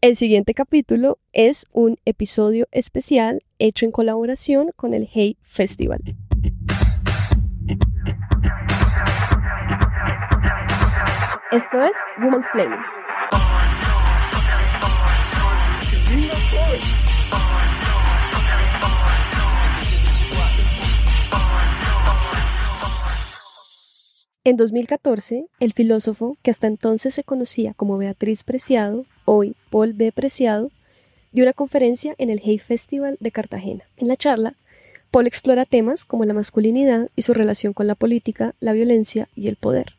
[0.00, 6.00] El siguiente capítulo es un episodio especial hecho en colaboración con el Hey Festival.
[11.50, 12.78] Esto es Women's Planning.
[24.44, 30.12] En 2014, el filósofo, que hasta entonces se conocía como Beatriz Preciado, hoy Paul B.
[30.12, 30.70] Preciado,
[31.32, 33.84] dio una conferencia en el Hay Festival de Cartagena.
[33.96, 34.54] En la charla,
[35.10, 39.48] Paul explora temas como la masculinidad y su relación con la política, la violencia y
[39.48, 39.97] el poder.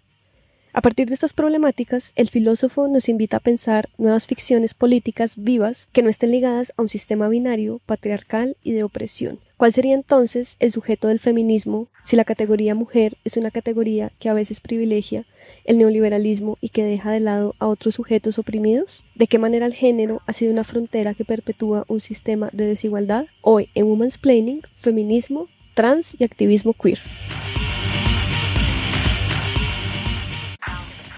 [0.72, 5.90] A partir de estas problemáticas, el filósofo nos invita a pensar nuevas ficciones políticas vivas
[5.92, 9.40] que no estén ligadas a un sistema binario, patriarcal y de opresión.
[9.58, 14.30] ¿Cuál sería entonces el sujeto del feminismo si la categoría mujer es una categoría que
[14.30, 15.26] a veces privilegia
[15.66, 19.04] el neoliberalismo y que deja de lado a otros sujetos oprimidos?
[19.16, 23.26] ¿De qué manera el género ha sido una frontera que perpetúa un sistema de desigualdad?
[23.42, 27.00] Hoy en Women's Planning, feminismo, trans y activismo queer.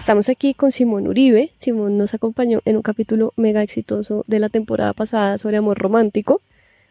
[0.02, 1.52] Estamos aquí con Simón Uribe.
[1.60, 6.40] Simón nos acompañó en un capítulo mega exitoso de la temporada pasada sobre amor romántico.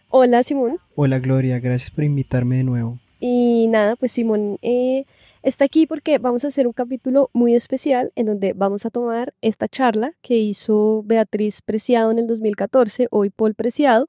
[0.08, 0.78] Hola Simón.
[0.96, 3.00] Hola Gloria, gracias por invitarme de nuevo.
[3.20, 5.04] Y nada, pues Simón eh,
[5.44, 9.34] está aquí porque vamos a hacer un capítulo muy especial en donde vamos a tomar
[9.42, 14.08] esta charla que hizo Beatriz Preciado en el 2014, hoy Paul Preciado,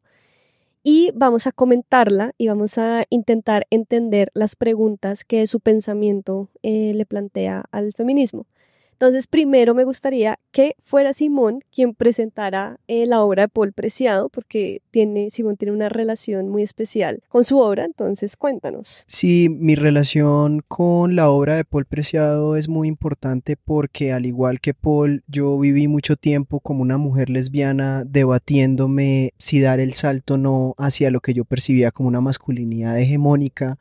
[0.85, 6.93] y vamos a comentarla y vamos a intentar entender las preguntas que su pensamiento eh,
[6.95, 8.47] le plantea al feminismo.
[8.93, 14.29] Entonces, primero me gustaría que fuera Simón quien presentara eh, la obra de Paul Preciado,
[14.29, 19.05] porque tiene, Simón tiene una relación muy especial con su obra, entonces cuéntanos.
[19.07, 24.61] Sí, mi relación con la obra de Paul Preciado es muy importante porque al igual
[24.61, 30.35] que Paul, yo viví mucho tiempo como una mujer lesbiana debatiéndome si dar el salto
[30.35, 33.79] o no hacia lo que yo percibía como una masculinidad hegemónica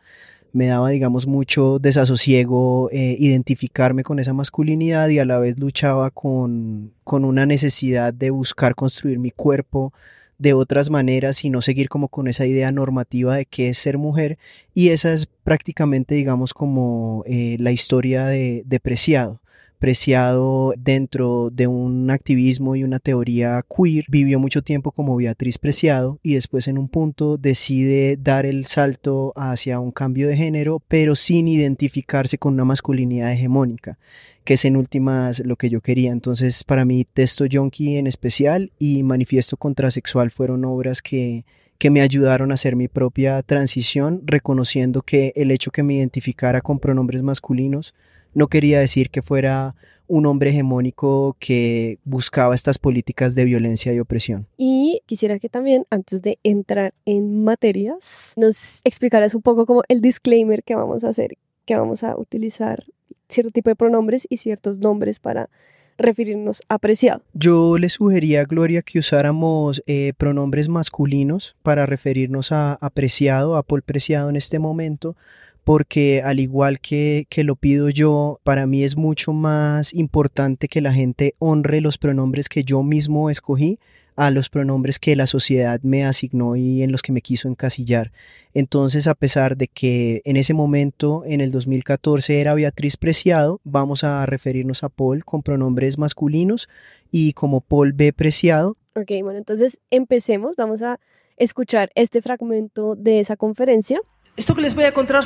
[0.54, 6.12] me daba, digamos, mucho desasosiego eh, identificarme con esa masculinidad y a la vez luchaba
[6.12, 9.94] con, con una necesidad de buscar construir mi cuerpo
[10.38, 13.98] de otras maneras y no seguir como con esa idea normativa de qué es ser
[13.98, 14.38] mujer.
[14.74, 19.40] Y esa es prácticamente digamos como eh, la historia de, de Preciado
[19.82, 26.20] Preciado dentro de un activismo y una teoría queer, vivió mucho tiempo como Beatriz Preciado
[26.22, 31.16] y después en un punto decide dar el salto hacia un cambio de género, pero
[31.16, 33.98] sin identificarse con una masculinidad hegemónica
[34.44, 36.12] que es en últimas lo que yo quería.
[36.12, 41.44] Entonces, para mí, Testo Yonki en especial y Manifiesto Contrasexual fueron obras que,
[41.80, 46.62] que me ayudaron a hacer mi propia transición, reconociendo que el hecho que me identificara
[46.62, 47.96] con pronombres masculinos
[48.34, 49.76] no quería decir que fuera
[50.08, 54.46] un hombre hegemónico que buscaba estas políticas de violencia y opresión.
[54.58, 60.02] Y quisiera que también, antes de entrar en materias, nos explicaras un poco como el
[60.02, 62.84] disclaimer que vamos a hacer, que vamos a utilizar
[63.30, 65.50] cierto tipo de pronombres y ciertos nombres para
[65.98, 67.22] referirnos a apreciado.
[67.34, 73.64] Yo le sugería a Gloria que usáramos eh, pronombres masculinos para referirnos a apreciado, a
[73.64, 75.16] Paul Preciado en este momento,
[75.64, 80.82] porque al igual que, que, lo pido yo, para mí es mucho más importante que
[80.82, 83.80] la gente honre los pronombres que yo mismo escogí
[84.16, 88.12] a los pronombres que la sociedad me asignó y en los que me quiso encasillar.
[88.54, 94.04] Entonces, a pesar de que en ese momento, en el 2014, era Beatriz Preciado, vamos
[94.04, 96.68] a referirnos a Paul con pronombres masculinos
[97.10, 98.14] y como Paul B.
[98.14, 98.78] Preciado.
[98.96, 101.00] Ok, bueno, entonces empecemos, vamos a
[101.38, 104.02] escuchar este fragmento de esa conferencia.
[104.36, 105.26] Esto que les voy a contar,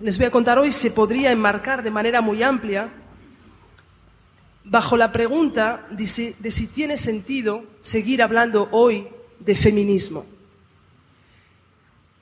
[0.00, 2.88] les voy a contar hoy se podría enmarcar de manera muy amplia
[4.64, 9.08] bajo la pregunta de si, de si tiene sentido seguir hablando hoy
[9.40, 10.24] de feminismo.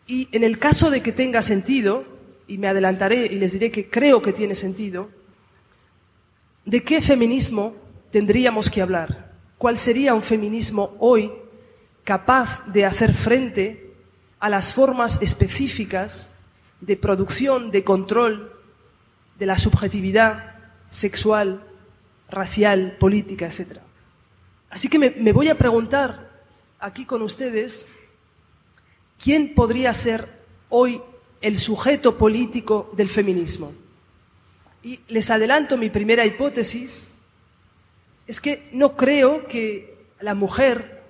[0.07, 2.05] Y en el caso de que tenga sentido,
[2.49, 5.09] y me adelantaré y les diré que creo que tiene sentido,
[6.65, 7.77] ¿de qué feminismo
[8.11, 9.31] tendríamos que hablar?
[9.57, 11.31] ¿Cuál sería un feminismo hoy
[12.03, 13.90] capaz de hacer frente
[14.41, 16.35] a las formas específicas
[16.81, 18.53] de producción, de control
[19.39, 20.55] de la subjetividad
[20.91, 21.63] sexual,
[22.29, 23.79] racial, política, etc.
[24.71, 26.31] Así que me, voy a preguntar
[26.79, 27.87] aquí con ustedes,
[29.23, 30.27] ¿quién podría ser
[30.71, 31.01] hoy
[31.41, 33.73] el sujeto político del feminismo?
[34.83, 37.09] Y les adelanto mi primera hipótesis,
[38.27, 41.01] es que no creo que la mujer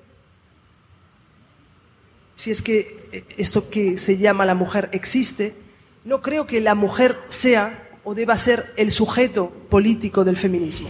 [2.41, 3.00] si es que
[3.37, 5.55] esto que se llama la mujer existe,
[6.05, 10.89] no creo que la mujer sea o deba ser el sujeto político del feminismo.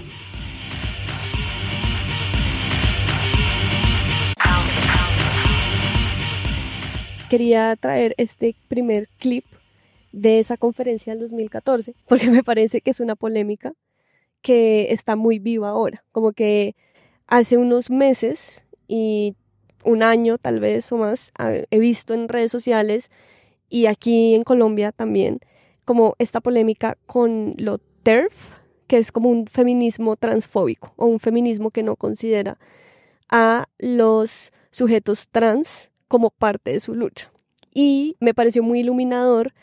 [7.28, 9.44] Quería traer este primer clip
[10.12, 13.72] de esa conferencia del 2014, porque me parece que es una polémica
[14.43, 16.75] que está muy viva ahora, como que
[17.26, 19.37] hace unos meses y
[19.85, 21.32] un año tal vez o más
[21.71, 23.11] he visto en redes sociales
[23.69, 25.41] y aquí en Colombia también
[25.85, 28.55] como esta polémica con lo TERF,
[28.87, 32.59] que es como un feminismo transfóbico o un feminismo que no considera
[33.29, 37.32] a los sujetos trans como parte de su lucha.
[37.73, 39.55] Y me pareció muy iluminador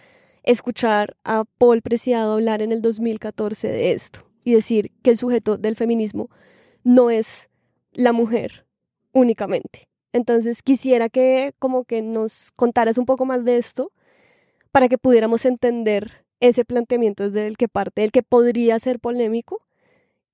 [0.43, 5.57] escuchar a Paul Preciado hablar en el 2014 de esto y decir que el sujeto
[5.57, 6.29] del feminismo
[6.83, 7.49] no es
[7.91, 8.65] la mujer
[9.11, 9.89] únicamente.
[10.17, 13.91] Entonces quisiera que como que nos contaras un poco más de esto
[14.71, 19.61] para que pudiéramos entender ese planteamiento desde el que parte, el que podría ser polémico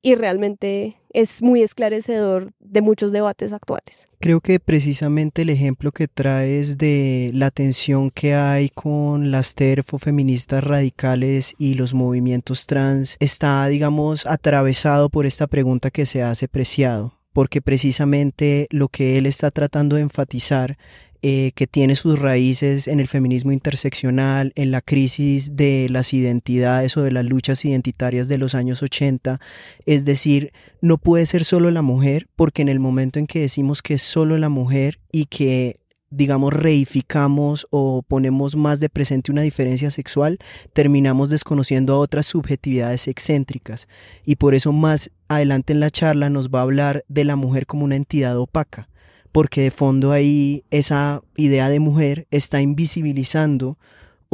[0.01, 4.07] y realmente es muy esclarecedor de muchos debates actuales.
[4.19, 9.97] Creo que precisamente el ejemplo que traes de la tensión que hay con las terfo
[9.97, 16.47] feministas radicales y los movimientos trans está, digamos, atravesado por esta pregunta que se hace
[16.47, 20.77] preciado porque precisamente lo que él está tratando de enfatizar
[21.25, 26.97] eh, que tiene sus raíces en el feminismo interseccional, en la crisis de las identidades
[26.97, 29.39] o de las luchas identitarias de los años 80.
[29.85, 30.51] Es decir,
[30.81, 34.01] no puede ser solo la mujer, porque en el momento en que decimos que es
[34.01, 35.79] solo la mujer y que
[36.15, 40.39] digamos, reificamos o ponemos más de presente una diferencia sexual,
[40.73, 43.87] terminamos desconociendo a otras subjetividades excéntricas.
[44.25, 47.65] Y por eso más adelante en la charla nos va a hablar de la mujer
[47.65, 48.89] como una entidad opaca
[49.31, 53.79] porque de fondo ahí esa idea de mujer está invisibilizando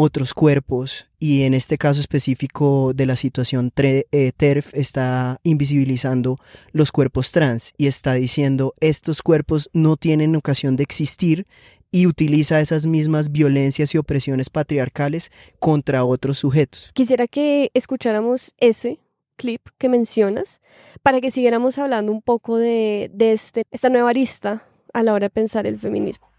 [0.01, 6.37] otros cuerpos y en este caso específico de la situación eh, TERF está invisibilizando
[6.71, 11.47] los cuerpos trans y está diciendo estos cuerpos no tienen ocasión de existir
[11.91, 16.91] y utiliza esas mismas violencias y opresiones patriarcales contra otros sujetos.
[16.93, 18.99] Quisiera que escucháramos ese
[19.35, 20.61] clip que mencionas
[21.03, 24.63] para que siguiéramos hablando un poco de, de este, esta nueva arista
[24.93, 26.29] a la hora de pensar el feminismo.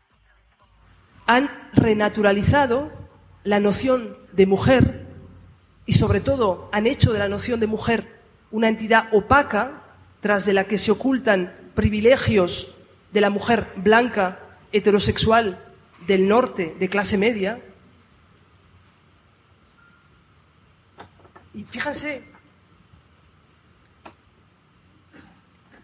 [1.27, 3.00] Han renaturalizado
[3.45, 5.07] la noción de mujer
[5.87, 8.21] y sobre todo han hecho de la noción de mujer
[8.51, 9.83] una entidad opaca
[10.21, 12.77] tras de la que se ocultan privilegios
[13.13, 14.39] de la mujer blanca,
[14.73, 15.65] heterosexual,
[16.07, 17.61] del norte, de clase media.
[21.55, 22.23] Y fíjense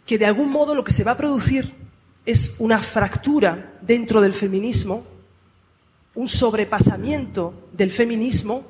[0.04, 1.74] que de algún modo lo que se va a producir
[2.24, 5.04] es una fractura dentro del feminismo,
[6.16, 8.64] un sobrepasamiento del feminismo,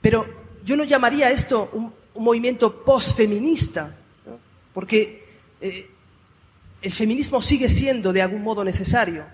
[0.00, 0.26] pero
[0.64, 3.96] yo no llamaría esto un, movimiento posfeminista,
[4.72, 5.24] porque
[5.60, 5.90] eh,
[6.80, 9.24] el feminismo sigue siendo de algún modo necesario.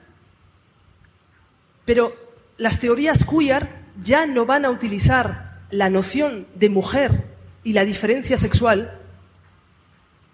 [1.85, 2.15] Pero
[2.57, 3.69] las teorías queer
[4.03, 7.25] ya no van a utilizar la noción de mujer
[7.65, 8.99] y la diferencia sexual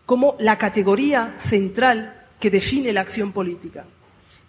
[0.06, 3.86] como la categoría central que define la acción política.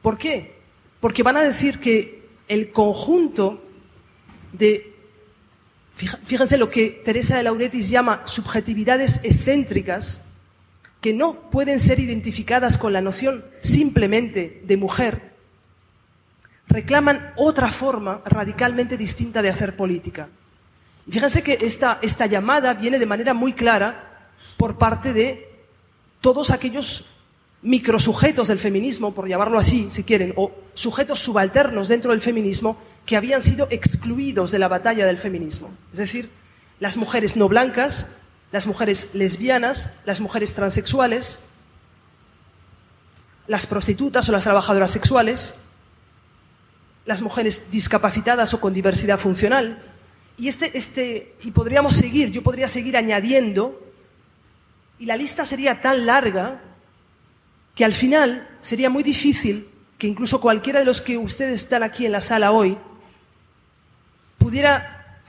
[0.01, 0.57] ¿Por qué?
[0.99, 2.16] Porque van a decir que
[2.47, 3.63] el conjunto
[4.53, 4.93] de,
[5.95, 10.31] fíjense lo que Teresa de Lauretis llama subjetividades excéntricas,
[11.01, 15.33] que no pueden ser identificadas con la noción simplemente de mujer,
[16.67, 20.29] reclaman otra forma radicalmente distinta de hacer política.
[21.09, 25.49] Fíjense que esta, esta llamada viene de manera muy clara por parte de
[26.19, 27.16] todos aquellos
[27.61, 33.17] microsujetos del feminismo, por llamarlo así, si quieren, o sujetos subalternos dentro del feminismo que
[33.17, 35.71] habían sido excluidos de la batalla del feminismo.
[35.91, 36.29] Es decir,
[36.79, 38.19] las mujeres no blancas,
[38.51, 41.49] las mujeres lesbianas, las mujeres transexuales,
[43.47, 45.61] las prostitutas o las trabajadoras sexuales,
[47.05, 49.79] las mujeres discapacitadas o con diversidad funcional.
[50.37, 53.81] Y, este, este, y podríamos seguir, yo podría seguir añadiendo,
[54.99, 56.61] y la lista sería tan larga
[57.77, 59.69] que al final sería muy difícil
[59.99, 62.75] que incluso cualquiera de los que ustedes están aquí en la sala hoy
[64.39, 65.21] pudiera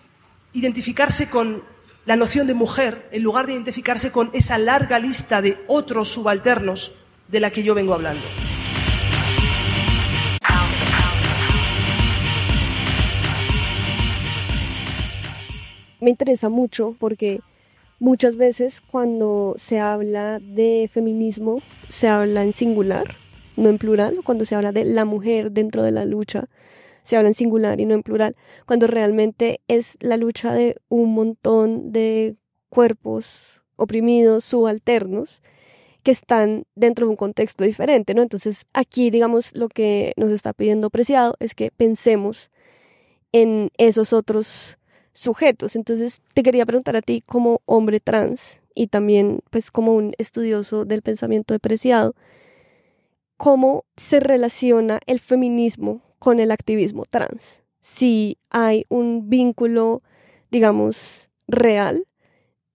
[0.54, 1.62] identificarse con
[2.06, 7.04] la noción de mujer en lugar de identificarse con esa larga lista de otros subalternos
[7.28, 8.24] de la que yo vengo hablando.
[16.00, 17.40] Me interesa mucho porque
[18.00, 23.16] Muchas veces cuando se habla de feminismo se habla en singular,
[23.56, 24.20] no en plural.
[24.24, 26.48] Cuando se habla de la mujer dentro de la lucha
[27.08, 28.36] se habla en singular y no en plural.
[28.66, 32.36] Cuando realmente es la lucha de un montón de
[32.68, 35.40] cuerpos oprimidos, subalternos,
[36.02, 38.20] que están dentro de un contexto diferente, ¿no?
[38.20, 42.50] Entonces, aquí, digamos, lo que nos está pidiendo Preciado es que pensemos
[43.32, 44.78] en esos otros
[45.18, 45.74] sujetos.
[45.74, 50.84] Entonces, te quería preguntar a ti como hombre trans y también, pues, como un estudioso
[50.84, 52.14] del pensamiento de Preciado,
[53.36, 57.62] ¿cómo se relaciona el feminismo con el activismo trans?
[57.80, 60.02] Si hay un vínculo,
[60.50, 62.07] digamos, real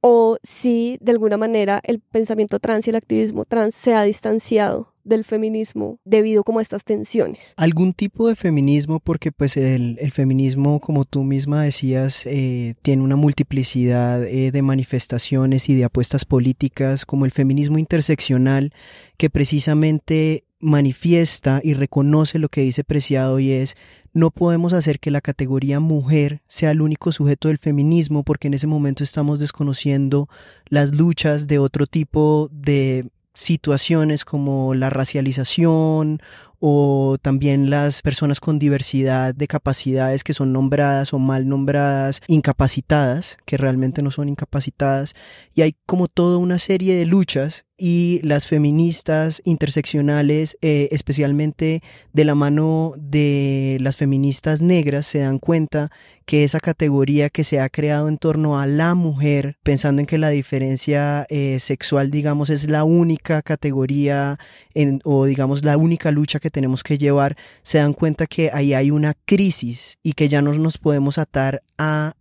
[0.05, 4.93] o si de alguna manera el pensamiento trans y el activismo trans se ha distanciado
[5.05, 7.53] del feminismo debido como a estas tensiones.
[7.55, 13.15] Algún tipo de feminismo porque pues el, feminismo como tú misma decías eh, tiene una
[13.15, 18.73] multiplicidad eh, de manifestaciones y de apuestas políticas como el feminismo interseccional
[19.15, 23.75] que precisamente manifiesta y reconoce lo que dice Preciado y es
[24.13, 28.53] no podemos hacer que la categoría mujer sea el único sujeto del feminismo porque en
[28.53, 30.29] ese momento estamos desconociendo
[30.67, 36.21] las luchas de otro tipo de situaciones como la racialización
[36.65, 43.37] o también las personas con diversidad de capacidades que son nombradas o mal nombradas, incapacitadas,
[43.45, 45.13] que realmente no son incapacitadas,
[45.53, 52.23] y hay como toda una serie de luchas y las feministas interseccionales, eh, especialmente de
[52.23, 55.91] la mano de las feministas negras, se dan cuenta
[56.25, 60.17] que esa categoría que se ha creado en torno a la mujer, pensando en que
[60.17, 64.39] la diferencia eh, sexual, digamos, es la única categoría
[64.73, 68.73] en, o digamos la única lucha que tenemos que llevar, se dan cuenta que ahí
[68.73, 71.63] hay una crisis y que ya no nos podemos atar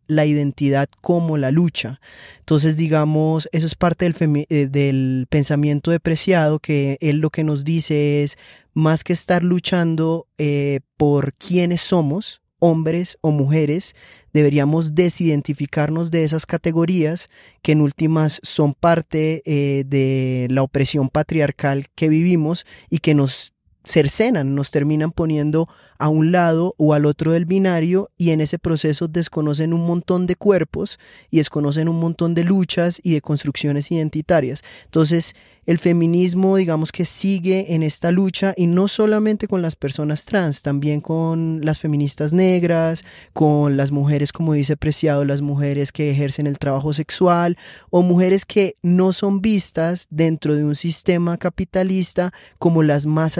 [0.06, 2.00] la identidad como la lucha.
[2.40, 7.64] Entonces, digamos, eso es parte del, eh, del pensamiento depreciado, que él lo que nos
[7.64, 8.38] dice es,
[8.74, 13.94] más que estar luchando eh, por quiénes somos, hombres o mujeres,
[14.32, 17.28] deberíamos desidentificarnos de esas categorías
[17.60, 23.52] que en últimas son parte eh, de la opresión patriarcal que vivimos y que nos
[23.84, 28.58] cercenan, nos terminan poniendo a un lado o al otro del binario y en ese
[28.58, 30.98] proceso desconocen un montón de cuerpos
[31.30, 34.64] y desconocen un montón de luchas y de construcciones identitarias.
[34.84, 35.34] Entonces,
[35.64, 40.62] el feminismo, digamos que sigue en esta lucha y no solamente con las personas trans,
[40.62, 46.48] también con las feministas negras, con las mujeres, como dice Preciado, las mujeres que ejercen
[46.48, 47.56] el trabajo sexual
[47.90, 53.38] o mujeres que no son vistas dentro de un sistema capitalista como las más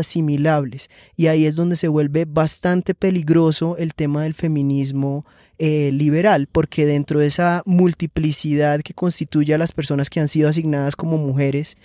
[1.16, 5.24] Y ahí es donde se vuelve bastante peligroso el tema del feminismo
[5.58, 10.48] eh, liberal, porque dentro de esa multiplicidad que constituye a las personas que han sido
[10.48, 11.76] asignadas como mujeres,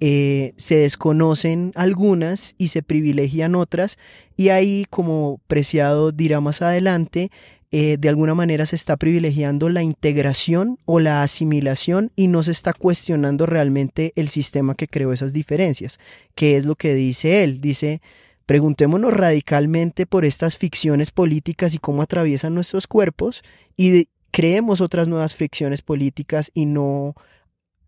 [0.00, 3.98] eh, se desconocen algunas y se privilegian otras,
[4.36, 7.30] y ahí, como Preciado dirá más adelante,
[7.72, 12.52] eh, de alguna manera se está privilegiando la integración o la asimilación y no se
[12.52, 15.98] está cuestionando realmente el sistema que creó esas diferencias,
[16.34, 17.60] que es lo que dice él.
[17.60, 18.00] Dice,
[18.46, 23.42] Preguntémonos radicalmente por estas ficciones políticas y cómo atraviesan nuestros cuerpos
[23.76, 27.14] y creemos otras nuevas fricciones políticas y no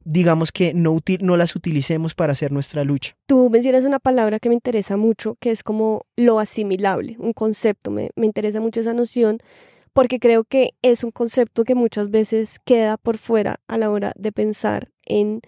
[0.05, 3.17] digamos que no, no las utilicemos para hacer nuestra lucha.
[3.27, 7.91] Tú mencionas una palabra que me interesa mucho, que es como lo asimilable, un concepto,
[7.91, 9.39] me, me interesa mucho esa noción,
[9.93, 14.13] porque creo que es un concepto que muchas veces queda por fuera a la hora
[14.17, 15.41] de pensar en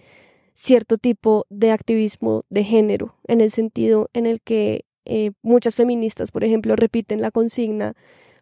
[0.53, 6.31] cierto tipo de activismo de género, en el sentido en el que eh, muchas feministas,
[6.31, 7.93] por ejemplo, repiten la consigna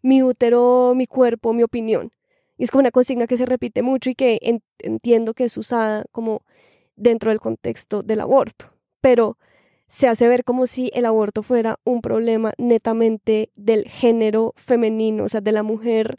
[0.01, 2.11] mi útero, mi cuerpo, mi opinión.
[2.57, 4.39] Y es como una consigna que se repite mucho y que
[4.79, 6.43] entiendo que es usada como
[6.95, 9.37] dentro del contexto del aborto, pero
[9.87, 15.29] se hace ver como si el aborto fuera un problema netamente del género femenino, o
[15.29, 16.17] sea, de la mujer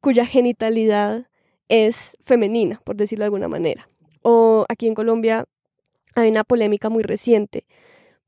[0.00, 1.28] cuya genitalidad
[1.68, 3.88] es femenina, por decirlo de alguna manera.
[4.22, 5.44] O aquí en Colombia
[6.14, 7.64] hay una polémica muy reciente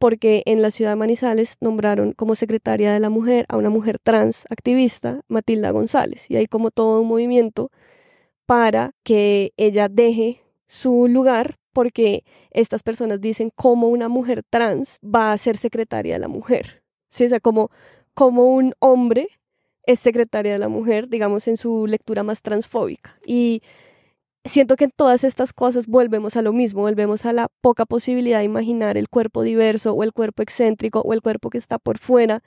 [0.01, 3.99] porque en la ciudad de Manizales nombraron como secretaria de la mujer a una mujer
[4.03, 7.71] trans activista, Matilda González, y hay como todo un movimiento
[8.47, 15.33] para que ella deje su lugar porque estas personas dicen cómo una mujer trans va
[15.33, 16.83] a ser secretaria de la mujer.
[17.11, 17.71] O sea, como,
[18.15, 19.29] como un hombre
[19.85, 23.19] es secretaria de la mujer, digamos, en su lectura más transfóbica.
[23.27, 23.63] Y
[24.45, 28.39] siento que en todas estas cosas volvemos a lo mismo, volvemos a la poca posibilidad
[28.39, 31.99] de imaginar el cuerpo diverso o el cuerpo excéntrico o el cuerpo que está por
[31.99, 32.43] fuera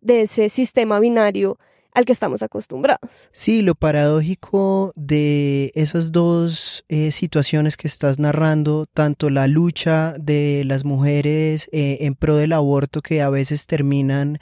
[0.00, 1.58] de ese sistema binario
[1.96, 3.30] al que estamos acostumbrados.
[3.32, 10.62] Sí, lo paradójico de esas dos eh, situaciones que estás narrando, tanto la lucha de
[10.66, 14.38] las mujeres eh, en pro del aborto que a veces terminan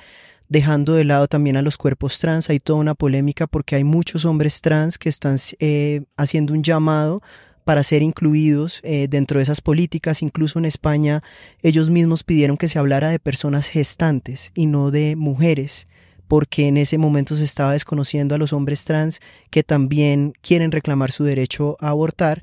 [0.55, 2.49] dejando de lado también a los cuerpos trans.
[2.49, 7.23] Hay toda una polémica porque hay muchos hombres trans que están eh, haciendo un llamado
[7.65, 10.23] para ser incluidos eh, dentro de esas políticas.
[10.23, 11.25] Incluso en España
[11.63, 15.89] ellos mismos pidieron que se hablara de personas gestantes y no de mujeres
[16.29, 19.21] porque en ese momento se estaba desconociendo a los hombres trans
[19.51, 22.43] que también quieren reclamar su derecho a abortar.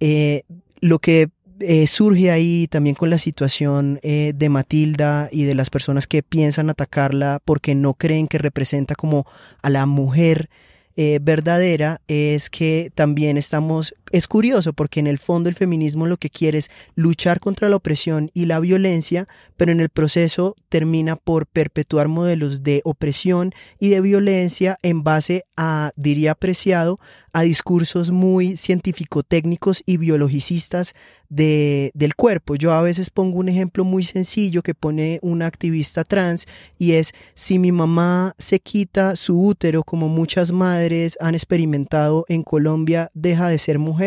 [0.00, 0.42] Eh,
[0.80, 1.28] lo que
[1.62, 6.22] eh, surge ahí también con la situación eh, de Matilda y de las personas que
[6.22, 9.26] piensan atacarla porque no creen que representa como
[9.62, 10.50] a la mujer
[10.94, 16.18] eh, verdadera es que también estamos, es curioso porque en el fondo el feminismo lo
[16.18, 19.26] que quiere es luchar contra la opresión y la violencia,
[19.56, 25.44] pero en el proceso termina por perpetuar modelos de opresión y de violencia en base
[25.56, 27.00] a, diría apreciado,
[27.32, 30.94] a discursos muy científico-técnicos y biologicistas
[31.30, 32.56] de, del cuerpo.
[32.56, 36.46] Yo a veces pongo un ejemplo muy sencillo que pone una activista trans
[36.78, 42.42] y es si mi mamá se quita su útero como muchas madres han experimentado en
[42.42, 44.01] Colombia, deja de ser mujer.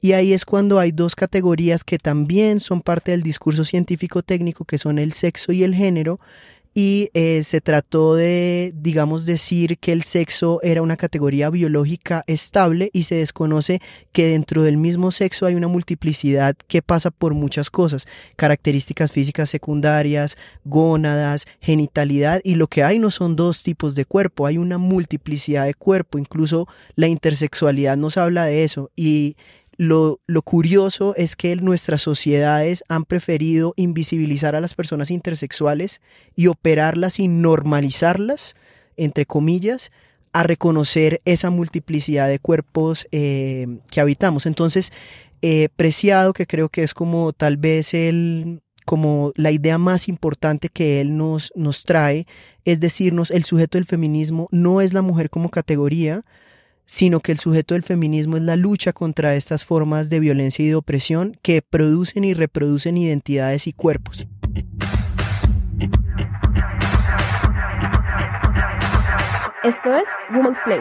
[0.00, 4.64] Y ahí es cuando hay dos categorías que también son parte del discurso científico técnico,
[4.64, 6.20] que son el sexo y el género,
[6.72, 12.90] y eh, se trató de, digamos, decir que el sexo era una categoría biológica estable
[12.92, 13.80] y se desconoce
[14.12, 19.50] que dentro del mismo sexo hay una multiplicidad que pasa por muchas cosas, características físicas
[19.50, 24.78] secundarias, gónadas, genitalidad y lo que hay no son dos tipos de cuerpo, hay una
[24.78, 29.36] multiplicidad de cuerpo, incluso la intersexualidad nos habla de eso y
[29.80, 36.02] lo, curioso es que nuestras sociedades han preferido invisibilizar a las personas intersexuales
[36.36, 38.56] y operarlas y normalizarlas,
[38.98, 39.90] entre comillas,
[40.34, 44.44] a reconocer esa multiplicidad de cuerpos eh, que habitamos.
[44.44, 44.92] Entonces,
[45.40, 50.68] eh, Preciado, que creo que es como tal vez el, como la idea más importante
[50.68, 52.26] que él nos, nos trae,
[52.66, 56.22] es decirnos, el sujeto del feminismo no es la mujer como categoría,
[56.90, 60.68] sino que el sujeto del feminismo es la lucha contra estas formas de violencia y
[60.70, 64.26] de opresión que producen y reproducen identidades y cuerpos.
[69.62, 70.80] Esto es Women's Play.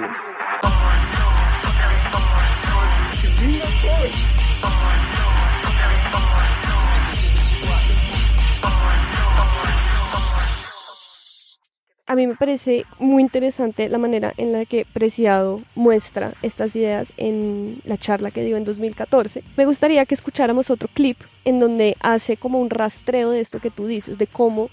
[12.09, 17.13] A mí me parece muy interesante la manera en la que Preciado muestra estas ideas
[17.17, 19.43] en la charla que dio en 2014.
[19.55, 23.69] Me gustaría que escucháramos otro clip en donde hace como un rastreo de esto que
[23.69, 24.71] tú dices, de cómo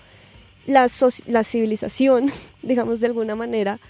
[0.65, 0.89] la,
[1.45, 2.31] civilización,
[2.63, 3.81] digamos de alguna manera,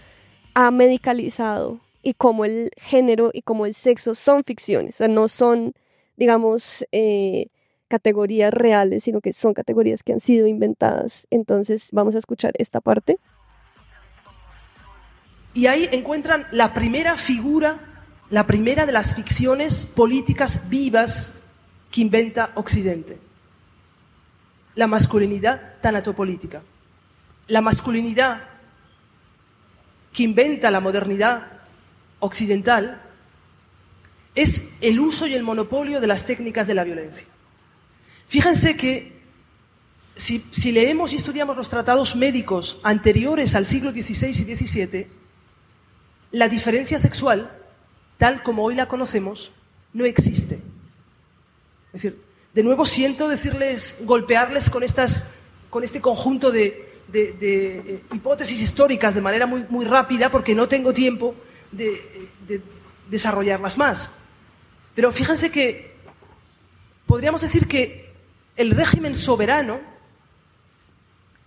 [0.54, 5.28] ha medicalizado y cómo el género y cómo el sexo son ficciones, o sea, no
[5.28, 5.72] son,
[6.16, 7.46] digamos, eh,
[7.87, 11.28] categorías reales, sino que son categorías que han sido inventadas.
[11.30, 13.18] Entonces vamos a escuchar esta parte.
[15.56, 17.78] Y ahí encuentran la primera figura,
[18.28, 21.44] la primera de las ficciones políticas vivas
[21.90, 23.18] que inventa Occidente.
[24.74, 26.62] La masculinidad tanatopolítica.
[27.46, 28.42] La masculinidad
[30.12, 31.46] que inventa la modernidad
[32.18, 33.00] occidental
[34.34, 37.24] es el uso y el monopolio de las técnicas de la violencia.
[38.28, 39.22] Fíjense que
[40.16, 45.25] si, si, leemos y estudiamos los tratados médicos anteriores al siglo XVI y XVII,
[46.37, 47.51] la diferencia sexual,
[48.18, 49.53] tal como hoy la conocemos,
[49.94, 50.57] no existe.
[51.94, 52.20] Es decir,
[52.53, 55.37] de nuevo siento decirles, golpearles con, estas,
[55.70, 60.92] con este conjunto de, eh, hipótesis históricas de manera muy, muy rápida porque no tengo
[60.92, 61.35] tiempo
[61.72, 62.61] de, de
[63.09, 64.12] desarrollarlas más.
[64.94, 65.94] Pero fíjense que
[67.07, 68.12] podríamos decir que
[68.57, 69.81] el régimen soberano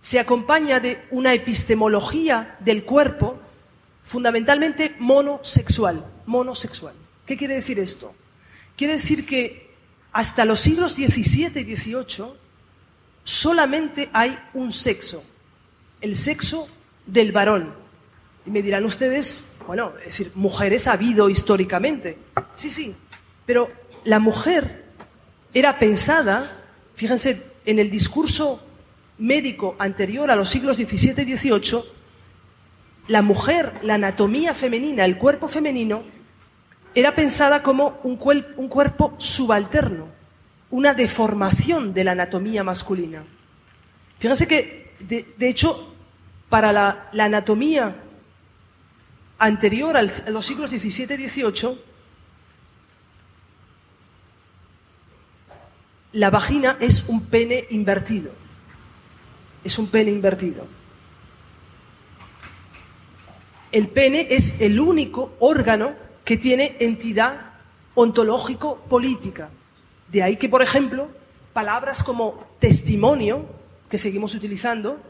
[0.02, 3.38] se acompaña de una epistemología del cuerpo
[4.04, 6.94] fundamentalmente monosexual, monosexual.
[7.26, 8.14] ¿Qué quiere decir esto?
[8.76, 9.70] Quiere decir que
[10.12, 12.32] hasta los siglos XVII y XVIII
[13.24, 15.22] solamente hay un sexo,
[16.00, 16.66] el sexo
[17.06, 17.74] del varón.
[18.46, 22.18] Y me dirán ustedes, bueno, es decir, mujeres ha habido históricamente.
[22.56, 22.94] Sí, sí,
[23.46, 23.70] pero
[24.04, 24.86] la mujer
[25.52, 26.50] era pensada,
[26.94, 28.64] fíjense, en el discurso
[29.18, 31.82] médico anterior a los siglos XVII y XVIII,
[33.10, 36.04] la mujer, la anatomía femenina, el cuerpo femenino,
[36.94, 40.06] era pensada como un, cuerpo subalterno,
[40.70, 43.24] una deformación de la anatomía masculina.
[44.20, 45.92] Fíjense que, de, hecho,
[46.48, 47.96] para la, anatomía
[49.40, 51.78] anterior a los siglos XVII y XVIII,
[56.12, 58.30] la vagina es un pene invertido.
[59.64, 60.79] Es un pene invertido
[63.72, 67.52] el pene es el único órgano que tiene entidad
[67.94, 69.50] ontológico-política.
[70.10, 71.08] De ahí que, por ejemplo,
[71.52, 73.46] palabras como testimonio,
[73.88, 75.00] que seguimos utilizando,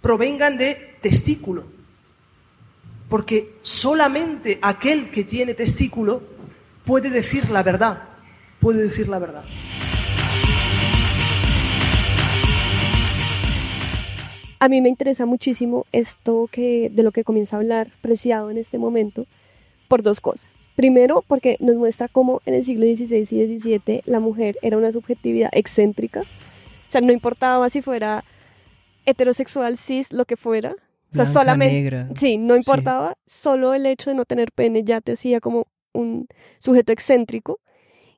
[0.00, 1.64] provengan de testículo.
[3.08, 6.22] Porque solamente aquel que tiene testículo
[6.84, 8.02] puede decir la verdad,
[8.58, 9.44] puede decir la verdad.
[14.58, 18.58] A mí me interesa muchísimo esto que, de lo que comienza a hablar Preciado en
[18.58, 19.26] este momento
[19.88, 20.46] por dos cosas.
[20.74, 24.92] Primero, porque nos muestra cómo en el siglo XVI y XVII la mujer era una
[24.92, 26.20] subjetividad excéntrica.
[26.20, 28.24] O sea, no importaba si fuera
[29.06, 30.74] heterosexual, cis, lo que fuera.
[31.12, 32.06] O sea, solamente.
[32.16, 33.16] Sí, no importaba.
[33.26, 36.26] Solo el hecho de no tener pene ya te hacía como un
[36.58, 37.58] sujeto excéntrico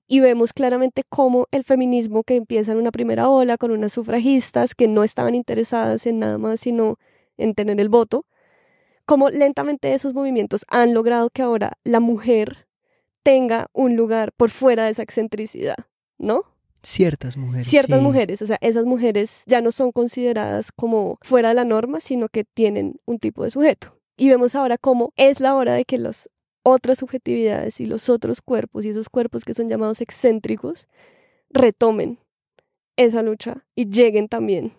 [0.08, 4.74] y vemos claramente cómo el feminismo que empieza en una primera ola con unas sufragistas
[4.74, 6.98] que no estaban interesadas en nada más sino
[7.36, 8.26] en tener el voto,
[9.04, 12.66] cómo lentamente esos movimientos han logrado que ahora la mujer
[13.22, 15.76] tenga un lugar por fuera de esa excentricidad,
[16.16, 16.42] ¿no?
[16.82, 17.66] Ciertas mujeres.
[17.66, 22.00] Ciertas mujeres, o sea, esas mujeres ya no son consideradas como fuera de la norma,
[22.00, 23.98] sino que tienen un tipo de sujeto.
[24.16, 26.28] Y vemos ahora cómo es la hora de que los
[26.70, 30.86] otras subjetividades y los otros cuerpos y esos cuerpos que son llamados excéntricos
[31.50, 32.18] retomen
[32.96, 34.72] esa lucha y lleguen también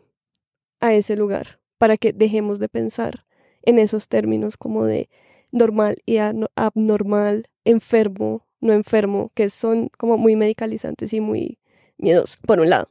[0.80, 3.26] a ese lugar para que dejemos de pensar
[3.64, 5.10] en esos términos como de
[5.52, 11.60] normal y abnormal, enfermo, no enfermo, que son como muy medicalizantes y muy
[11.98, 12.90] miedosos, por un lado.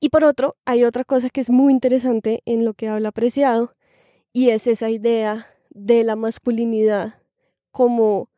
[0.00, 3.74] Y por otro, hay otra cosa que es muy interesante en lo que habla Apreciado,
[4.32, 7.21] y es esa idea de la masculinidad
[7.72, 8.30] como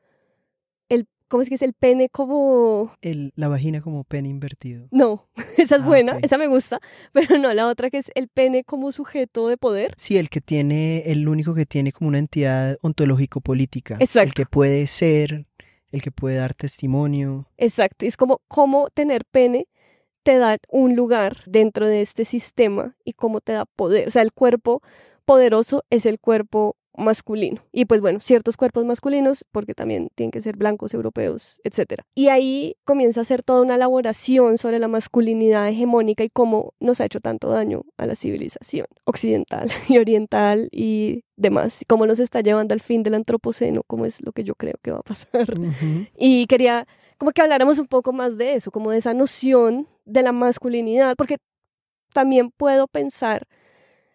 [0.89, 2.95] el, ¿cómo es que es el pene como...
[3.03, 4.89] El, la vagina como pene invertido.
[4.91, 6.81] No, esa es ah, buena, esa me gusta,
[7.13, 9.93] pero no, la otra que es el pene como sujeto de poder.
[9.97, 13.99] Sí, el que tiene, el único que tiene como una entidad ontológico-política.
[14.01, 14.29] Exacto.
[14.29, 15.47] El que puede ser,
[15.91, 17.47] el que puede dar testimonio.
[17.59, 19.69] Exacto, es como cómo tener pene
[20.25, 24.09] te da un lugar dentro de este sistema y cómo te da poder.
[24.09, 24.83] O sea, el cuerpo
[25.25, 27.63] poderoso es el cuerpo masculino.
[27.73, 32.03] Y pues bueno, ciertos cuerpos masculinos, porque también tienen que ser blancos, europeos, etc.
[32.15, 37.01] Y ahí comienza a hacer toda una elaboración sobre la masculinidad hegemónica y cómo nos
[37.01, 42.41] ha hecho tanto daño a la civilización occidental y oriental y demás, cómo nos está
[42.41, 45.47] llevando al fin del antropoceno, como es lo que yo creo que va a pasar.
[46.17, 46.87] Y quería
[47.19, 51.17] como que habláramos un poco más de eso, como de esa noción de la masculinidad,
[51.17, 51.39] porque
[52.13, 53.47] también puedo pensar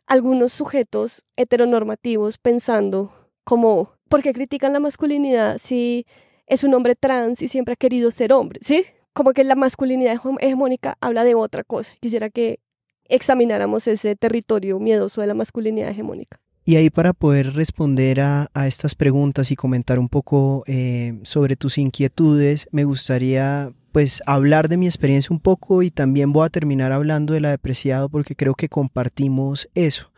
[0.10, 3.14] algunos sujetos heteronormativos pensando
[3.46, 6.06] como, ¿por qué critican la masculinidad si
[6.48, 8.60] es un hombre trans y siempre ha querido ser hombre?
[8.62, 8.84] ¿Sí?
[9.14, 11.94] Como que la masculinidad hegemónica habla de otra cosa.
[12.02, 12.60] Quisiera que
[13.06, 16.40] examináramos ese territorio miedoso de la masculinidad hegemónica.
[16.66, 21.78] Y ahí para poder responder a, estas preguntas y comentar un poco eh, sobre tus
[21.78, 26.92] inquietudes, me gustaría pues hablar de mi experiencia un poco y también voy a terminar
[26.92, 30.12] hablando de la depreciado porque creo que compartimos eso.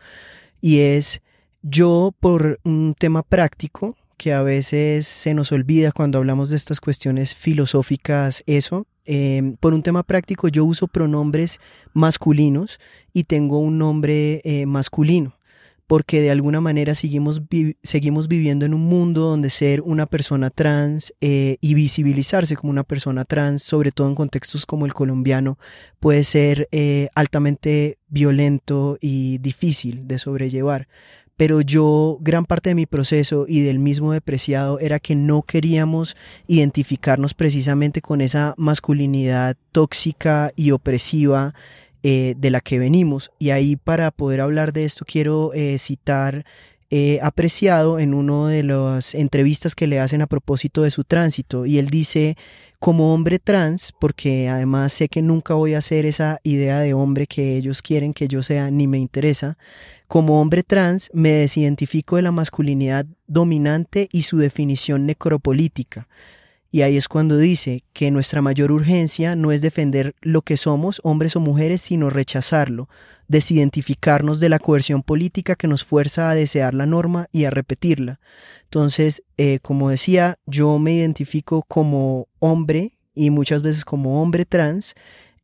[0.60, 1.22] Y es
[1.62, 6.80] yo por un tema práctico que a veces se nos olvida cuando hablamos de estas
[6.80, 11.60] cuestiones filosóficas, eso, em, por un tema práctico yo uso pronombres
[11.92, 12.78] masculinos
[13.12, 15.34] y tengo un nombre eh, masculino
[15.86, 17.42] porque de alguna manera seguimos,
[17.82, 22.84] seguimos viviendo en un mundo donde ser una persona trans eh, y visibilizarse como una
[22.84, 25.58] persona trans, sobre todo en contextos como el colombiano,
[26.00, 30.88] puede ser eh, altamente violento y difícil de sobrellevar.
[31.36, 36.16] Pero yo gran parte de mi proceso y del mismo depreciado era que no queríamos
[36.46, 41.54] identificarnos precisamente con esa masculinidad tóxica y opresiva
[42.02, 43.30] eh, de la que venimos.
[43.38, 46.44] Y ahí para poder hablar de esto quiero eh, citar
[46.90, 51.64] eh, apreciado en una de las entrevistas que le hacen a propósito de su tránsito.
[51.64, 52.36] Y él dice,
[52.78, 57.26] como hombre trans, porque además sé que nunca voy a ser esa idea de hombre
[57.26, 59.56] que ellos quieren que yo sea, ni me interesa,
[60.06, 66.08] como hombre trans me desidentifico de la masculinidad dominante y su definición necropolítica.
[66.74, 71.02] Y ahí es cuando dice que nuestra mayor urgencia no es defender lo que somos,
[71.04, 72.88] hombres o mujeres, sino rechazarlo,
[73.28, 78.20] desidentificarnos de la coerción política que nos fuerza a desear la norma y a repetirla.
[78.64, 84.94] Entonces, eh, como decía, yo me identifico como hombre y muchas veces como hombre trans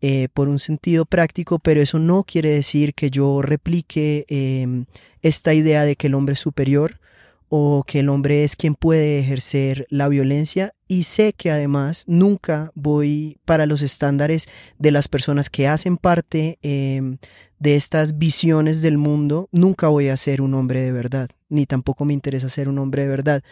[0.01, 4.87] eh, por un sentido práctico, pero eso no quiere decir que yo replique em,
[5.21, 6.99] esta idea de que el hombre es superior
[7.49, 12.73] o que el hombre es quien puede ejercer la violencia y sé que además nunca
[12.75, 17.19] voy para los estándares de las personas que hacen parte em,
[17.59, 21.31] de estas visiones del mundo, nunca voy a ser un hombre de verdad.
[21.49, 23.43] Ni tampoco me interesa ser un hombre de verdad.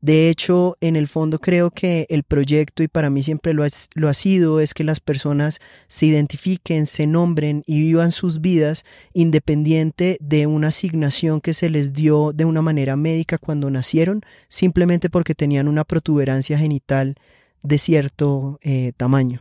[0.00, 3.68] De hecho, en el fondo creo que el proyecto, y para mí siempre lo ha,
[3.94, 8.84] lo ha sido, es que las personas se identifiquen, se nombren y vivan sus vidas
[9.12, 15.10] independiente de una asignación que se les dio de una manera médica cuando nacieron, simplemente
[15.10, 17.16] porque tenían una protuberancia genital
[17.62, 19.40] de cierto eh, tamaño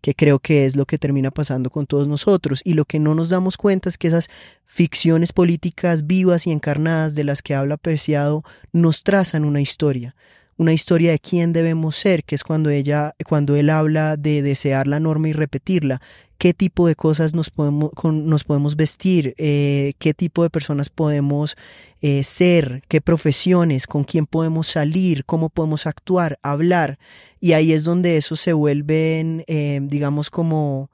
[0.00, 2.60] que creo que es lo que termina pasando con todos nosotros.
[2.64, 4.28] Y lo que no nos damos cuenta es que esas
[4.66, 10.14] ficciones políticas vivas y encarnadas de las que habla Preciado nos trazan una historia,
[10.60, 14.86] una historia de quién debemos ser, que es cuando ella, cuando él habla de desear
[14.86, 16.02] la norma y repetirla,
[16.36, 21.56] qué tipo de cosas nos podemos, nos podemos vestir, eh, qué tipo de personas podemos
[22.02, 26.98] eh, ser, qué profesiones, con quién podemos salir, cómo podemos actuar, hablar.
[27.40, 30.90] Y ahí es donde eso se vuelven, eh, digamos, como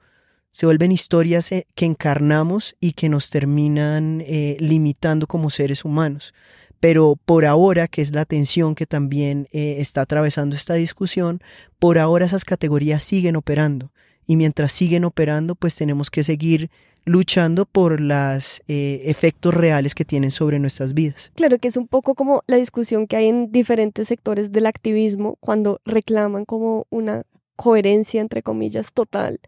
[0.49, 4.23] se vuelven historias que encarnamos y que nos terminan
[4.59, 6.33] limitando como seres humanos.
[6.79, 11.41] Pero por ahora, que es la tensión que también está atravesando esta discusión,
[11.79, 13.91] por ahora esas categorías siguen operando
[14.27, 16.69] y mientras siguen operando, pues tenemos que seguir
[17.05, 21.31] luchando por los eh, efectos reales que tienen sobre nuestras vidas.
[21.35, 25.37] Claro que es un poco como la discusión que hay en diferentes sectores del activismo
[25.39, 27.23] cuando reclaman como una
[27.55, 29.39] coherencia, entre comillas, total.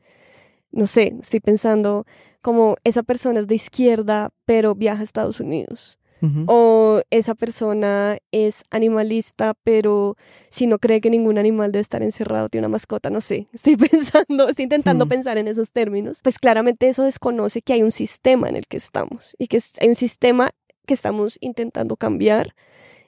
[0.71, 2.05] No sé, estoy pensando
[2.41, 5.98] como esa persona es de izquierda, pero viaja a Estados Unidos
[6.47, 10.17] o esa persona es animalista, pero
[10.49, 13.77] si no cree que ningún animal debe estar encerrado, tiene una mascota, no sé, estoy
[13.77, 15.09] pensando, estoy intentando mm.
[15.09, 18.77] pensar en esos términos, pues claramente eso desconoce que hay un sistema en el que
[18.77, 20.51] estamos y que hay un sistema
[20.85, 22.55] que estamos intentando cambiar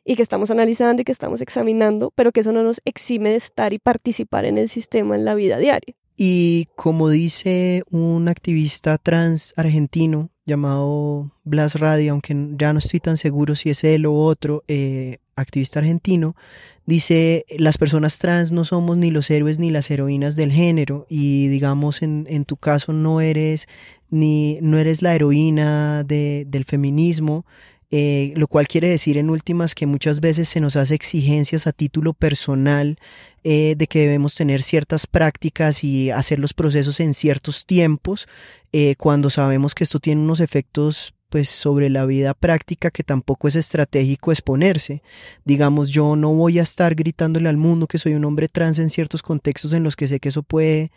[0.03, 3.35] y que estamos analizando y que estamos examinando, pero que eso no nos exime de
[3.35, 5.95] estar y participar en el sistema en la vida diaria.
[6.23, 13.17] Y como dice un activista trans argentino llamado Blas Radio, aunque ya no estoy tan
[13.17, 16.35] seguro si es él o otro eh, activista argentino,
[16.85, 21.47] dice, las personas trans no somos ni los héroes ni las heroínas del género y
[21.47, 23.67] digamos en, en tu caso no eres
[24.11, 27.47] ni no eres la heroína de, del feminismo,
[27.91, 31.73] eh, lo cual quiere decir en últimas que muchas veces se nos hace exigencias a
[31.73, 32.97] título personal
[33.43, 38.29] eh, de que debemos tener ciertas prácticas y hacer los procesos en ciertos tiempos,
[38.71, 43.47] eh, cuando sabemos que esto tiene unos efectos pues sobre la vida práctica que tampoco
[43.47, 45.01] es estratégico exponerse.
[45.45, 48.89] Digamos, yo no voy a estar gritándole al mundo que soy un hombre trans en
[48.89, 50.91] ciertos contextos en los que sé que eso puede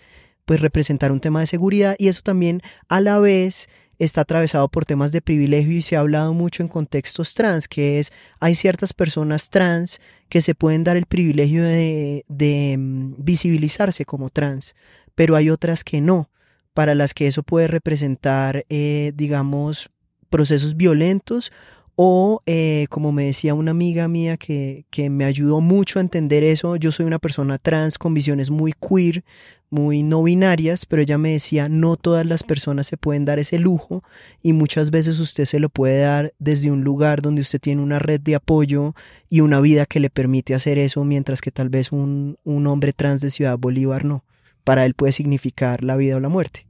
[0.45, 4.85] pues representar un tema de seguridad y eso también a la vez está atravesado por
[4.85, 8.93] temas de privilegio y se ha hablado mucho en contextos trans, que es, hay ciertas
[8.93, 14.75] personas trans que se pueden dar el privilegio de, de mm, visibilizarse como trans,
[15.15, 16.29] pero hay otras que no,
[16.73, 19.91] para las que eso puede representar, eh, digamos,
[20.29, 21.53] procesos violentos
[21.97, 26.43] o, eh, como me decía una amiga mía que, que, me ayudó mucho a entender
[26.43, 29.25] eso, yo soy una persona trans con visiones muy queer,
[29.71, 33.59] muy no binarias, pero ella me decía, no todas las personas se pueden dar ese
[33.59, 34.05] lujo
[34.43, 37.99] y muchas veces usted se lo puede dar desde un lugar donde usted tiene una
[37.99, 38.95] red de apoyo
[39.29, 42.93] y una vida que le permite hacer eso, mientras que tal vez un, un hombre
[42.93, 44.25] trans de Ciudad Bolívar no.
[44.63, 46.67] Para él puede significar la vida o la muerte.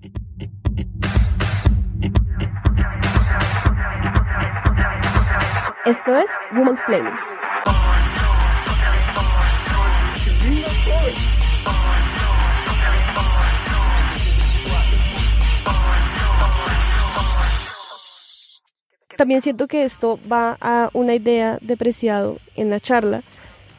[5.86, 7.02] Esto es Woman's Play.
[19.18, 23.22] También siento que esto va a una idea depreciado en la charla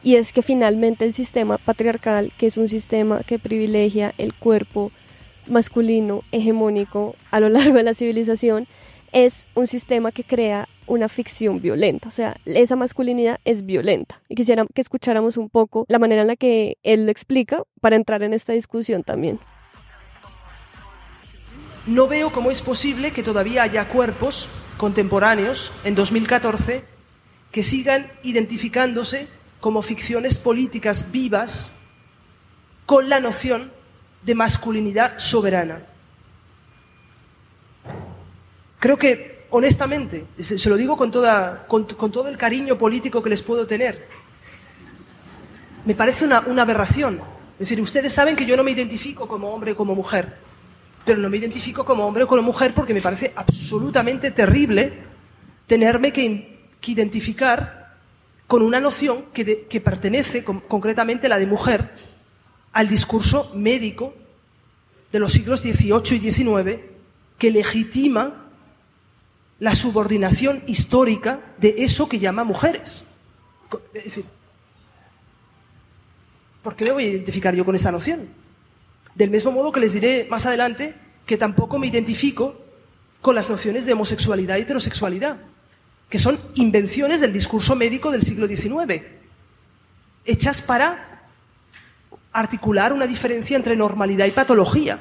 [0.04, 4.92] y es que finalmente el sistema patriarcal, que es un sistema que privilegia el cuerpo
[5.48, 8.68] masculino hegemónico a lo largo de la civilización,
[9.16, 14.20] es un sistema que crea una ficción violenta, o sea, esa masculinidad es violenta.
[14.28, 17.96] Y quisiera que escucháramos un poco la manera en la que él lo explica para
[17.96, 19.40] entrar en esta discusión también.
[21.86, 26.84] No veo cómo es posible que todavía haya cuerpos contemporáneos en 2014
[27.52, 29.28] que sigan identificándose
[29.60, 31.84] como ficciones políticas vivas
[32.84, 33.72] con la noción
[34.26, 35.95] de masculinidad soberana.
[38.86, 43.42] Creo que, honestamente, se, lo digo con, toda, con, todo el cariño político que les
[43.42, 44.06] puedo tener,
[45.84, 47.20] me parece una, una aberración.
[47.54, 50.36] Es decir, ustedes saben que yo no me identifico como hombre o como mujer,
[51.04, 54.92] pero no me identifico como hombre o como mujer porque me parece absolutamente terrible
[55.66, 57.96] tenerme que, identificar
[58.46, 61.90] con una noción que, que pertenece, concretamente la de mujer,
[62.72, 64.14] al discurso médico
[65.10, 66.78] de los siglos XVIII y XIX
[67.36, 68.45] que legitima
[69.58, 73.04] la subordinación histórica de eso que llama mujeres.
[73.94, 74.24] Es decir,
[76.62, 78.28] ¿por qué me voy a identificar yo con esta noción?
[79.14, 82.54] Del mismo modo que les diré más adelante que tampoco me identifico
[83.22, 85.38] con las nociones de homosexualidad y heterosexualidad,
[86.08, 89.02] que son invenciones del discurso médico del siglo XIX,
[90.24, 91.24] hechas para
[92.32, 95.00] articular una diferencia entre normalidad y patología.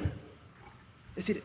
[1.10, 1.44] Es decir,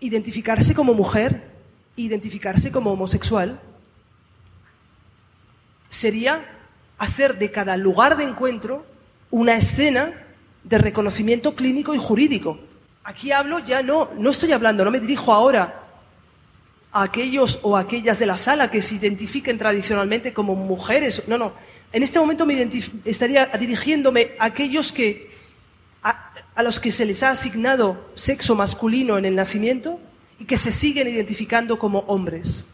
[0.00, 1.57] identificarse como mujer,
[2.02, 3.60] identificarse como homosexual,
[5.90, 6.46] sería
[6.98, 8.84] hacer de cada lugar de encuentro
[9.30, 10.12] una escena
[10.64, 12.58] de reconocimiento clínico y jurídico.
[13.04, 15.84] Aquí hablo ya no, no estoy hablando, no me dirijo ahora
[16.92, 21.24] a aquellos o aquellas de la sala que se identifiquen tradicionalmente como mujeres.
[21.28, 21.52] No, no.
[21.92, 22.68] En este momento me
[23.04, 25.30] estaría dirigiéndome a aquellos que
[26.02, 30.00] a los que se les ha asignado sexo masculino en el nacimiento
[30.38, 32.66] y que se siguen identificando como hombres.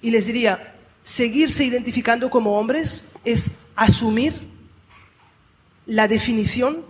[0.00, 4.34] Y les diría, seguirse identificando como hombres es asumir
[5.86, 6.84] la definición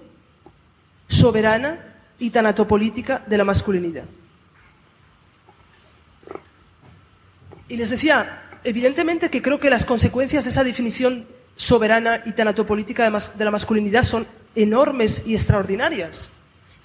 [1.08, 4.04] soberana y tanatopolítica de la masculinidad.
[7.68, 13.10] Y les decía, evidentemente que creo que las consecuencias de esa definición soberana y tanatopolítica
[13.10, 16.30] de la masculinidad son enormes y extraordinarias.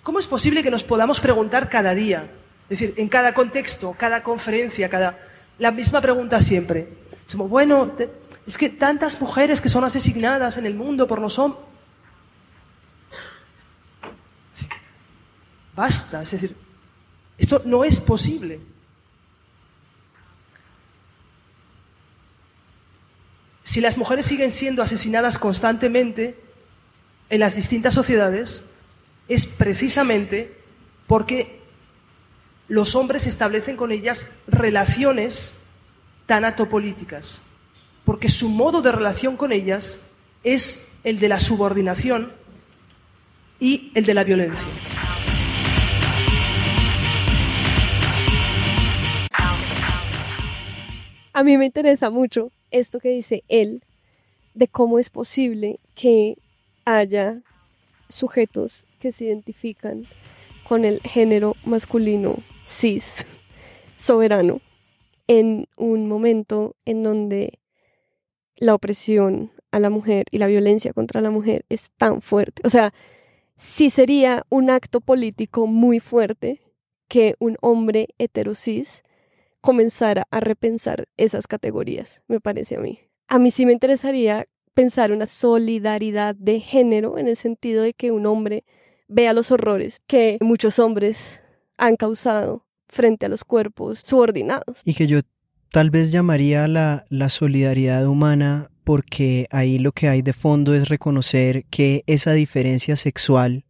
[0.03, 2.29] ¿Cómo es posible que nos podamos preguntar cada día,
[2.69, 5.19] es decir, en cada contexto, cada conferencia, cada
[5.59, 6.89] la misma pregunta siempre?
[7.27, 7.93] Somos, bueno,
[8.47, 11.63] es que tantas mujeres que son asesinadas en el mundo por los hombres.
[15.75, 16.55] Basta, es decir,
[17.37, 18.59] esto no es posible.
[23.63, 26.37] Si las mujeres siguen siendo asesinadas constantemente
[27.29, 28.70] en las distintas sociedades,
[29.27, 30.55] es precisamente
[31.07, 31.59] porque
[32.67, 35.63] los hombres establecen con ellas relaciones
[36.25, 37.49] tanatopolíticas,
[38.05, 40.11] porque su modo de relación con ellas
[40.43, 42.31] es el de la subordinación
[43.59, 44.67] y el de la violencia.
[51.33, 53.83] A mí me interesa mucho esto que dice él
[54.53, 56.37] de cómo es posible que
[56.85, 57.41] haya
[58.09, 60.05] sujetos que se identifican
[60.63, 63.25] con el género masculino cis,
[63.97, 64.61] soberano,
[65.27, 67.59] en un momento en donde
[68.55, 72.61] la opresión a la mujer y la violencia contra la mujer es tan fuerte.
[72.65, 72.93] O sea,
[73.57, 76.61] sí sería un acto político muy fuerte
[77.07, 79.03] que un hombre heterosis
[79.61, 82.99] comenzara a repensar esas categorías, me parece a mí.
[83.27, 88.11] A mí sí me interesaría pensar una solidaridad de género en el sentido de que
[88.11, 88.63] un hombre
[89.11, 91.39] vea los horrores que muchos hombres
[91.77, 94.81] han causado frente a los cuerpos subordinados.
[94.83, 95.19] Y que yo
[95.69, 100.89] tal vez llamaría la, la solidaridad humana porque ahí lo que hay de fondo es
[100.89, 103.63] reconocer que esa diferencia sexual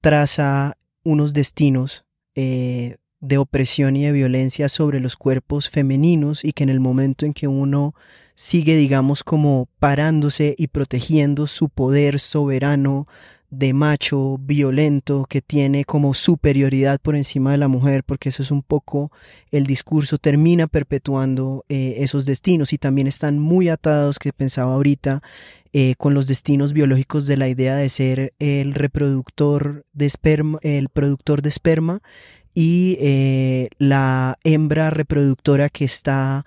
[0.00, 6.62] traza unos destinos eh, de opresión y de violencia sobre los cuerpos femeninos y que
[6.62, 7.94] en el momento en que uno
[8.34, 13.06] sigue, digamos, como parándose y protegiendo su poder soberano
[13.50, 18.50] de macho violento que tiene como superioridad por encima de la mujer, porque eso es
[18.50, 19.10] un poco
[19.50, 25.22] el discurso, termina perpetuando eh, esos destinos y también están muy atados, que pensaba ahorita,
[25.72, 30.88] eh, con los destinos biológicos de la idea de ser el reproductor de esperma, el
[30.88, 32.02] productor de esperma
[32.54, 36.44] y eh, la hembra reproductora que está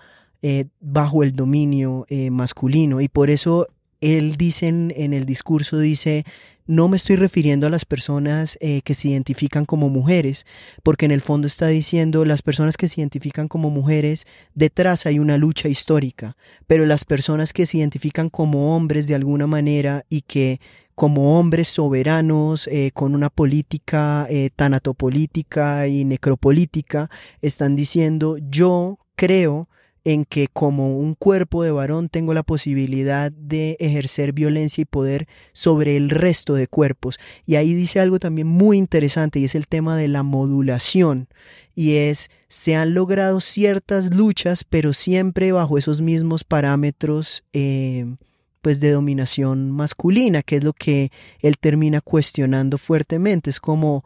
[0.79, 2.99] bajo el dominio masculino.
[2.99, 3.67] Y por eso
[4.01, 6.25] él dice en, el discurso, dice,
[6.71, 10.45] no me estoy refiriendo a las personas que se identifican como mujeres,
[10.83, 15.19] porque en el fondo está diciendo las personas que se identifican como mujeres, detrás hay
[15.19, 20.21] una lucha histórica, pero las personas que se identifican como hombres de alguna manera y
[20.21, 20.59] que
[20.95, 27.09] como hombres soberanos, eh, con una política eh, tanatopolítica y necropolítica,
[27.41, 29.67] están diciendo yo creo
[30.03, 35.27] en que como un cuerpo de varón tengo la posibilidad de ejercer violencia y poder
[35.53, 37.19] sobre el resto de cuerpos.
[37.45, 41.27] Y ahí dice algo también muy interesante y es el tema de la modulación.
[41.75, 47.43] Y es, se han logrado ciertas luchas, pero siempre bajo esos mismos parámetros.
[47.53, 48.15] Eh,
[48.61, 53.49] pues de dominación masculina, que es lo que él termina cuestionando fuertemente.
[53.49, 54.05] Es como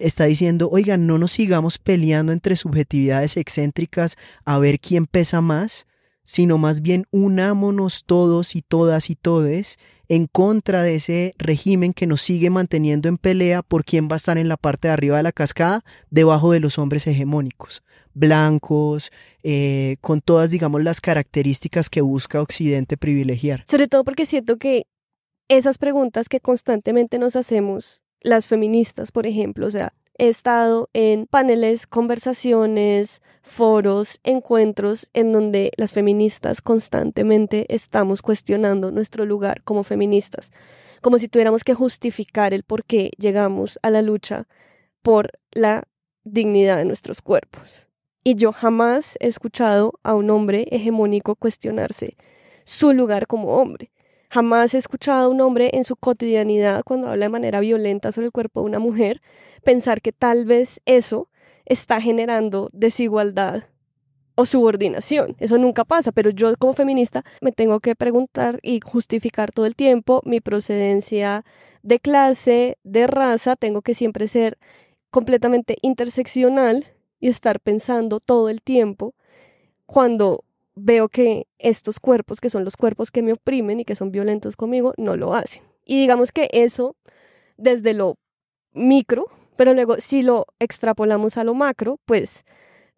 [0.00, 5.86] está diciendo, oigan, no nos sigamos peleando entre subjetividades excéntricas a ver quién pesa más.
[6.26, 9.78] sino más bien unámonos todos y todas y todes
[10.08, 14.16] en contra de ese régimen que nos sigue manteniendo en pelea por quién va a
[14.16, 17.82] estar en la parte de arriba de la cascada, debajo de los hombres hegemónicos,
[18.16, 19.12] blancos,
[19.42, 23.62] eh, con todas, digamos, las características que busca Occidente privilegiar.
[23.68, 24.86] Sobre todo porque siento que
[25.48, 31.26] esas preguntas que constantemente nos hacemos, las feministas, por ejemplo, o sea, he estado en
[31.26, 40.50] paneles, conversaciones, foros, encuentros en donde las feministas constantemente estamos cuestionando nuestro lugar como feministas,
[41.02, 44.48] como si tuviéramos que justificar el por qué llegamos a la lucha
[45.02, 45.84] por la
[46.24, 47.86] dignidad de nuestros cuerpos.
[48.26, 52.16] Y yo jamás he escuchado a un hombre hegemónico cuestionarse
[52.64, 53.92] su lugar como hombre.
[54.30, 58.26] Jamás he escuchado a un hombre en su cotidianidad, cuando habla de manera violenta sobre
[58.26, 59.22] el cuerpo de una mujer,
[59.62, 61.28] pensar que tal vez eso
[61.66, 63.68] está generando desigualdad
[64.34, 65.36] o subordinación.
[65.38, 69.76] Eso nunca pasa, pero yo como feminista me tengo que preguntar y justificar todo el
[69.76, 71.44] tiempo mi procedencia
[71.84, 74.58] de clase, de raza, tengo que siempre ser
[75.12, 76.86] completamente interseccional
[77.20, 79.14] y estar pensando todo el tiempo
[79.86, 80.44] cuando
[80.74, 84.56] veo que estos cuerpos, que son los cuerpos que me oprimen y que son violentos
[84.56, 85.62] conmigo, no lo hacen.
[85.84, 86.96] Y digamos que eso
[87.56, 88.16] desde lo
[88.72, 92.44] micro, pero luego si lo extrapolamos a lo macro, pues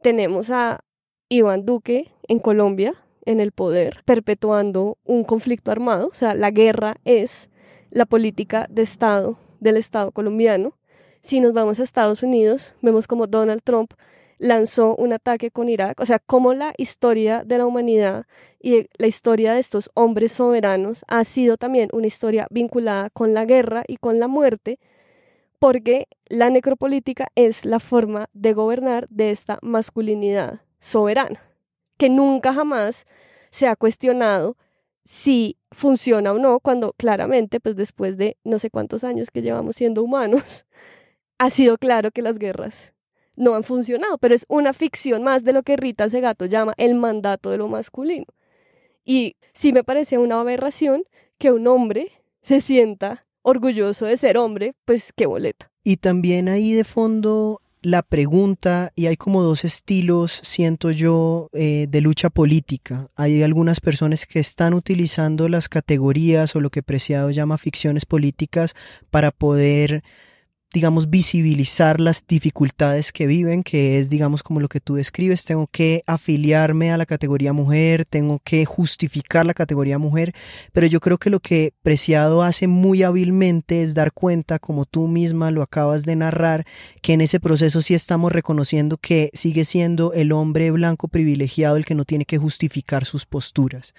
[0.03, 0.81] tenemos a
[1.29, 2.95] Iván Duque en Colombia
[3.25, 7.51] en el poder, perpetuando un conflicto armado, o sea, la guerra es
[7.91, 10.78] la política de Estado del Estado colombiano.
[11.21, 13.93] Si nos vamos a Estados Unidos, vemos como Donald Trump
[14.39, 18.27] lanzó un ataque con Irak, o sea, cómo la historia de la humanidad
[18.61, 23.45] y la historia de estos hombres soberanos ha sido también una historia vinculada con la
[23.45, 24.79] guerra y con la muerte,
[25.59, 31.43] porque la necropolítica es la forma de gobernar de esta masculinidad soberana,
[31.97, 33.07] que nunca jamás
[33.51, 34.57] se ha cuestionado
[35.05, 39.77] si funciona o no, cuando claramente, pues después de no sé cuántos años que llevamos
[39.77, 40.66] siendo humanos,
[41.39, 42.93] ha sido claro que las guerras
[43.36, 46.95] no han funcionado, pero es una ficción más de lo que Rita Segato llama el
[46.95, 48.26] mandato de lo masculino.
[49.05, 51.05] Y sí me parece una aberración
[51.39, 52.11] que un hombre
[52.43, 55.70] se sienta orgulloso de ser hombre, pues qué boleta.
[55.84, 61.86] Y también ahí de fondo la pregunta, y hay como dos estilos, siento yo, eh,
[61.89, 63.09] de lucha política.
[63.14, 68.74] Hay algunas personas que están utilizando las categorías o lo que Preciado llama ficciones políticas
[69.11, 70.03] para poder
[70.73, 75.66] digamos, visibilizar las dificultades que viven, que es, digamos, como lo que tú describes, tengo
[75.66, 80.35] que afiliarme a la categoría mujer, tengo que justificar la categoría mujer,
[80.73, 85.09] pero yo creo que lo que Preciado hace muy hábilmente es dar cuenta, como tú
[85.09, 86.66] misma lo acabas de narrar,
[87.01, 91.87] que en ese proceso sí estamos reconociendo que sigue siendo el hombre blanco privilegiado el
[91.87, 93.95] que no tiene que justificar sus posturas.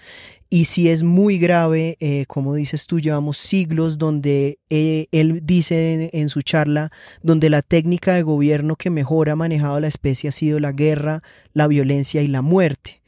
[0.52, 6.10] Y si es muy grave, eh, como dices tú, llevamos siglos donde eh, él dice
[6.12, 6.90] en, su charla,
[7.22, 11.22] donde la técnica de gobierno que mejor ha manejado la especie ha sido la guerra,
[11.52, 13.00] la violencia y la muerte.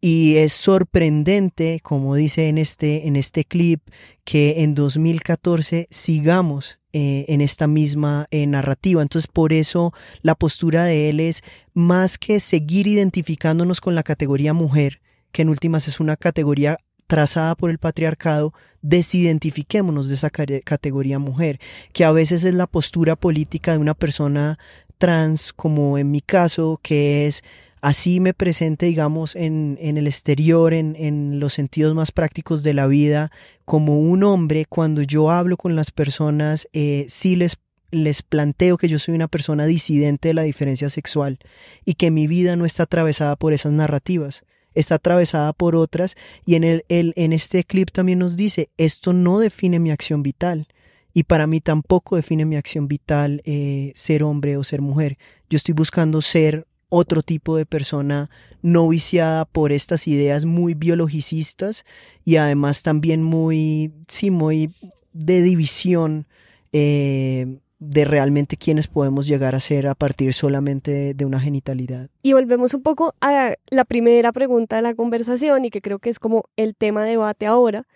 [0.00, 3.80] Y es sorprendente, como dice en este, en este clip,
[4.22, 9.02] que en 2014 sigamos eh, en esta misma narrativa.
[9.02, 9.92] Entonces, por eso
[10.22, 11.42] la postura de él es
[11.72, 15.00] más que seguir identificándonos con la categoría mujer,
[15.34, 16.78] que en últimas es una categoría
[17.08, 21.58] trazada por el patriarcado, desidentifiquémonos de esa categoría mujer,
[21.92, 24.60] que a veces es la postura política de una persona
[24.96, 27.42] trans, como en mi caso, que es
[27.80, 32.72] así me presente, digamos, en, en el exterior, en, en, los sentidos más prácticos de
[32.72, 33.32] la vida,
[33.64, 37.56] como un hombre, cuando yo hablo con las personas, eh, sí les
[37.90, 41.38] les planteo que yo soy una persona disidente de la diferencia sexual
[41.84, 44.42] y que mi vida no está atravesada por esas narrativas
[44.74, 49.38] está atravesada por otras y en, el, en este clip también nos dice, esto no
[49.38, 50.66] define mi acción vital
[51.14, 55.16] y para mí tampoco define mi acción vital eh, ser hombre o ser mujer.
[55.48, 58.30] Yo estoy buscando ser otro tipo de persona
[58.62, 61.84] no viciada por estas ideas muy biologicistas
[62.24, 64.74] y además también muy, sí, muy
[65.12, 66.26] de división
[66.72, 72.08] eh, de realmente quiénes podemos llegar a ser a partir solamente de una genitalidad.
[72.22, 76.10] Y volvemos un poco a la primera pregunta de la conversación y que creo que
[76.10, 77.86] es como el tema de debate ahora,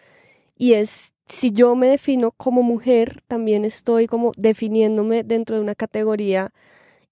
[0.57, 5.75] y es si yo me defino como mujer, también estoy como definiéndome dentro de una
[5.75, 6.53] categoría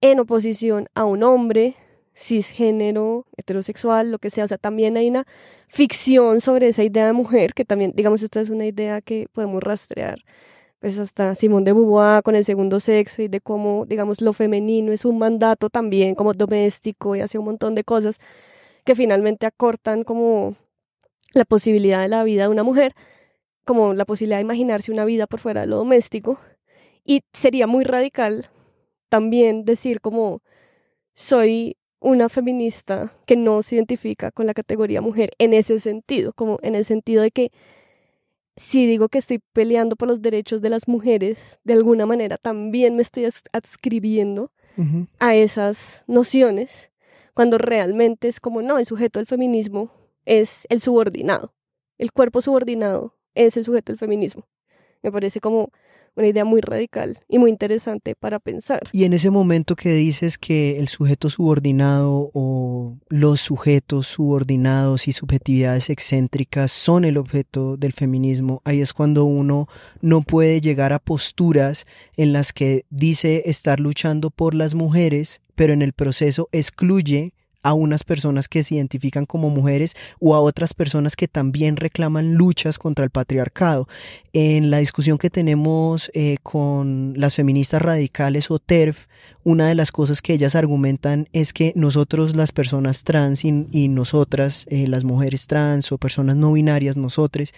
[0.00, 1.76] en oposición a un hombre,
[2.14, 4.44] cisgénero, heterosexual, lo que sea.
[4.44, 5.26] O sea, también hay una
[5.68, 9.62] ficción sobre esa idea de mujer, que también, digamos, esta es una idea que podemos
[9.62, 10.24] rastrear
[10.80, 14.92] pues hasta Simón de Beauvoir con el segundo sexo y de cómo, digamos, lo femenino
[14.92, 18.18] es un mandato también como doméstico y hace un montón de cosas
[18.84, 20.56] que finalmente acortan como
[21.32, 22.94] la posibilidad de la vida de una mujer,
[23.64, 26.38] como la posibilidad de imaginarse una vida por fuera de lo doméstico.
[27.04, 28.46] Y sería muy radical
[29.08, 30.42] también decir como
[31.14, 36.58] soy una feminista que no se identifica con la categoría mujer en ese sentido, como
[36.62, 37.50] en el sentido de que
[38.56, 42.96] si digo que estoy peleando por los derechos de las mujeres, de alguna manera también
[42.96, 44.52] me estoy adscribiendo
[45.18, 46.90] a esas nociones,
[47.32, 49.90] cuando realmente es como, no, el sujeto del feminismo
[50.26, 51.54] es el subordinado,
[51.98, 54.46] el cuerpo subordinado es el sujeto del feminismo.
[55.06, 55.70] Me parece como
[56.16, 58.80] una idea muy radical y muy interesante para pensar.
[58.90, 65.12] Y en ese momento que dices que el sujeto subordinado o los sujetos subordinados y
[65.12, 69.68] subjetividades excéntricas son el objeto del feminismo, ahí es cuando uno
[70.00, 71.86] no puede llegar a posturas
[72.16, 77.32] en las que dice estar luchando por las mujeres, pero en el proceso excluye
[77.66, 82.34] a unas personas que se identifican como mujeres o a otras personas que también reclaman
[82.34, 83.88] luchas contra el patriarcado.
[84.32, 89.08] En la discusión que tenemos eh, con las feministas radicales o TERF,
[89.42, 94.66] una de las cosas que ellas argumentan es que nosotros las personas trans y, nosotras,
[94.70, 97.52] eh, las mujeres trans o personas no binarias, nosotros,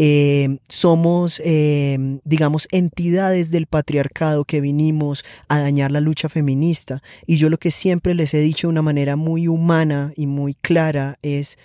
[0.00, 7.02] eh, somos, eh, digamos, entidades del patriarcado que vinimos a dañar la lucha feminista.
[7.26, 10.54] Y yo lo que siempre les he dicho de una manera muy humana y muy
[10.54, 11.58] clara es,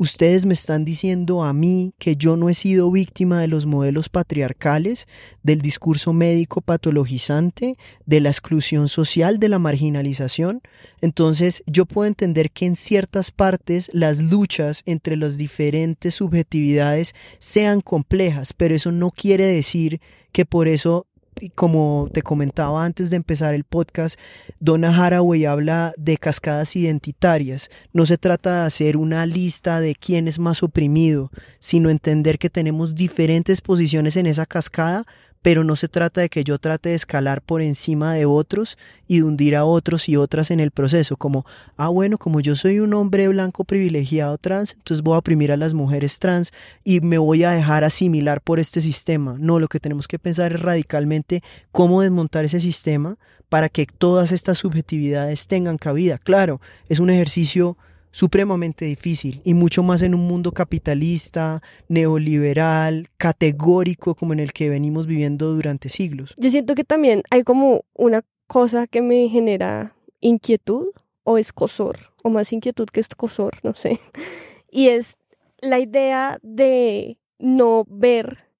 [0.00, 4.08] Ustedes me están diciendo a mí que yo no he sido víctima de los modelos
[4.08, 5.06] patriarcales,
[5.42, 7.76] del discurso médico patologizante,
[8.06, 10.62] de la exclusión social, de la marginalización.
[11.02, 17.82] Entonces yo puedo entender que en ciertas partes las luchas entre las diferentes subjetividades sean
[17.82, 20.00] complejas, pero eso no quiere decir
[20.32, 21.08] que por eso
[21.48, 24.20] como te comentaba antes de empezar el podcast,
[24.58, 27.70] Donna Haraway habla de cascadas identitarias.
[27.92, 32.50] No se trata de hacer una lista de quién es más oprimido, sino entender que
[32.50, 35.06] tenemos diferentes posiciones en esa cascada
[35.42, 38.76] pero no se trata de que yo trate de escalar por encima de otros
[39.08, 42.56] y de hundir a otros y otras en el proceso, como, ah, bueno, como yo
[42.56, 46.52] soy un hombre blanco privilegiado trans, entonces voy a oprimir a las mujeres trans
[46.84, 49.36] y me voy a dejar asimilar por este sistema.
[49.38, 53.16] No, lo que tenemos que pensar es radicalmente cómo desmontar ese sistema
[53.48, 56.18] para que todas estas subjetividades tengan cabida.
[56.18, 57.76] Claro, es un ejercicio
[58.10, 64.68] supremamente difícil y mucho más en un mundo capitalista, neoliberal, categórico como en el que
[64.68, 66.34] venimos viviendo durante siglos.
[66.38, 70.88] Yo siento que también hay como una cosa que me genera inquietud
[71.24, 74.00] o escosor, o más inquietud que escosor, no sé,
[74.70, 75.18] y es
[75.60, 78.50] la idea de no ver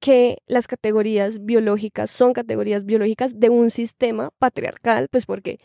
[0.00, 5.60] que las categorías biológicas son categorías biológicas de un sistema patriarcal, pues porque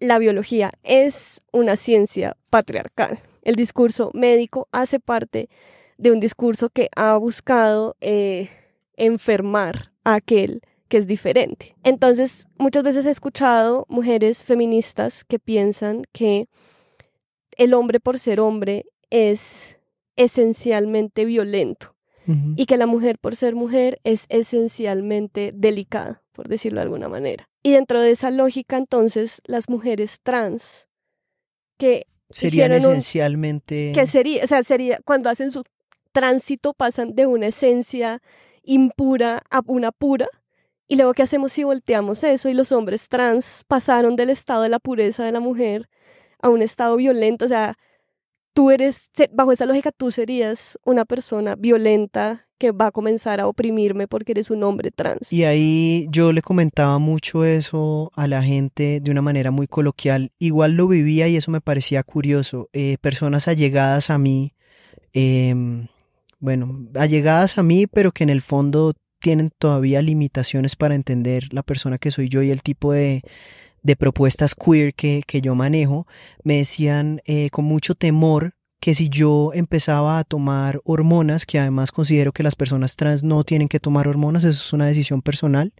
[0.00, 3.20] la biología es una ciencia patriarcal.
[3.42, 5.48] El discurso médico hace parte
[5.96, 8.50] de un discurso que ha buscado eh,
[8.96, 11.76] enfermar a aquel que es diferente.
[11.82, 16.48] Entonces, muchas veces he escuchado mujeres feministas que piensan que
[17.56, 19.78] el hombre por ser hombre es
[20.16, 21.97] esencialmente violento
[22.56, 27.48] y que la mujer por ser mujer es esencialmente delicada, por decirlo de alguna manera.
[27.62, 30.86] Y dentro de esa lógica, entonces, las mujeres trans
[31.78, 35.62] que serían esencialmente que sería, o sea, sería cuando hacen su
[36.12, 38.20] tránsito pasan de una esencia
[38.62, 40.28] impura a una pura.
[40.86, 42.48] Y luego, ¿qué hacemos si volteamos eso?
[42.48, 45.88] Y los hombres trans pasaron del estado de la pureza de la mujer
[46.40, 47.44] a un estado violento.
[47.44, 47.76] O sea,
[48.58, 53.46] tú eres, bajo esa lógica, tú serías una persona violenta que va a comenzar a
[53.46, 55.32] oprimirme porque eres un hombre trans.
[55.32, 60.32] Y ahí yo le comentaba mucho eso a la gente de una manera muy coloquial.
[60.40, 62.68] Igual lo vivía y eso me parecía curioso.
[62.72, 64.54] Eh, personas allegadas a mí,
[65.12, 65.86] em,
[66.40, 71.62] bueno, allegadas a mí, pero que en el fondo tienen todavía limitaciones para entender la
[71.62, 73.22] persona que soy yo y el tipo de,
[73.82, 76.06] de propuestas queer que, que yo manejo,
[76.44, 81.90] me decían eh, con mucho temor que si yo empezaba a tomar hormonas, que además
[81.90, 85.72] considero que las personas trans no tienen que tomar hormonas, eso es una decisión personal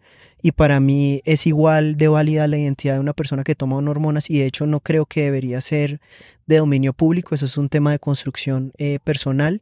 [0.43, 4.31] y para mí es igual de válida la identidad de una persona que toma hormonas
[4.31, 6.01] y de hecho no creo que debería ser
[6.47, 9.61] de dominio público, eso es un tema de construcción eh, personal.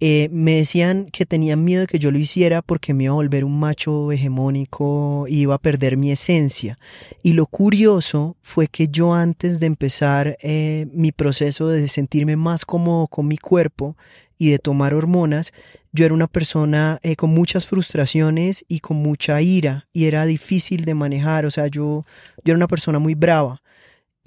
[0.00, 3.16] Eh, me decían que tenían miedo de que yo lo hiciera porque me iba a
[3.16, 6.78] volver un macho hegemónico iba a perder mi esencia.
[7.22, 12.64] Y lo curioso fue que yo antes de empezar eh, mi proceso de sentirme más
[12.64, 13.96] cómodo con mi cuerpo
[14.38, 15.52] y de tomar hormonas,
[15.92, 20.84] yo era una persona eh, con muchas frustraciones y con mucha ira y era difícil
[20.84, 22.04] de manejar, o sea, yo,
[22.44, 23.60] yo era una persona muy brava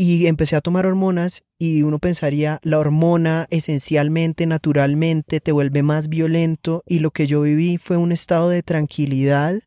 [0.01, 6.09] y empecé a tomar hormonas y uno pensaría, la hormona esencialmente, naturalmente, te vuelve más
[6.09, 9.59] violento y lo que yo viví fue un estado de tranquilidad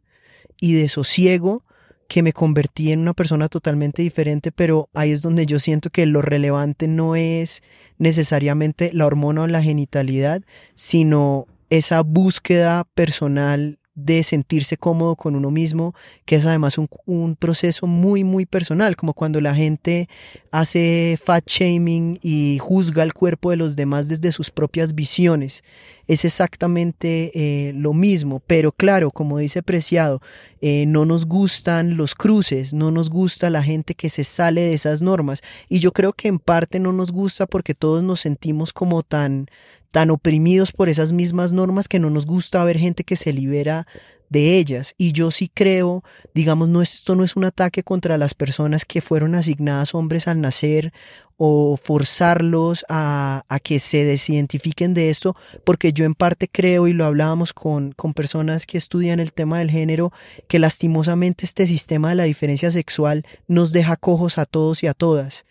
[0.60, 1.62] y de sosiego
[2.08, 6.04] que me convertí en una persona totalmente diferente, pero ahí es donde yo siento que
[6.04, 7.62] lo relevante no es
[7.98, 10.42] necesariamente la hormona o la genitalidad,
[10.74, 17.86] sino esa búsqueda personal de sentirse cómodo con uno mismo, que es además un, proceso
[17.86, 20.08] muy, muy personal, como cuando la gente
[20.50, 25.62] hace fat shaming y juzga el cuerpo de los demás desde sus propias visiones.
[26.06, 30.20] Es exactamente eh, lo mismo, pero claro, como dice Preciado,
[30.60, 34.74] eh, no nos gustan los cruces, no nos gusta la gente que se sale de
[34.74, 38.72] esas normas y yo creo que en parte no nos gusta porque todos nos sentimos
[38.72, 39.48] como tan,
[39.94, 43.86] tan oprimidos por esas mismas normas que no nos gusta ver gente que se libera
[44.28, 44.92] de ellas.
[44.98, 46.02] Y yo sí creo,
[46.34, 50.40] digamos, no esto no es un ataque contra las personas que fueron asignadas hombres al
[50.40, 50.92] nacer
[51.36, 57.04] o forzarlos a, que se desidentifiquen de esto, porque yo en parte creo, y lo
[57.04, 60.12] hablábamos con, con personas que estudian el tema del género,
[60.48, 64.92] que lastimosamente este sistema de la diferencia sexual nos deja cojos a todos y a
[64.92, 65.46] todas.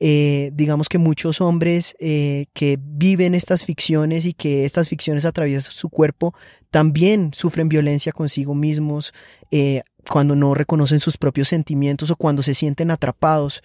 [0.00, 5.72] Eh, digamos que muchos hombres eh, que viven estas ficciones y que estas ficciones atraviesan
[5.72, 6.34] su cuerpo
[6.70, 9.12] también sufren violencia consigo mismos
[9.50, 13.62] eh, cuando no reconocen sus propios sentimientos o cuando se sienten atrapados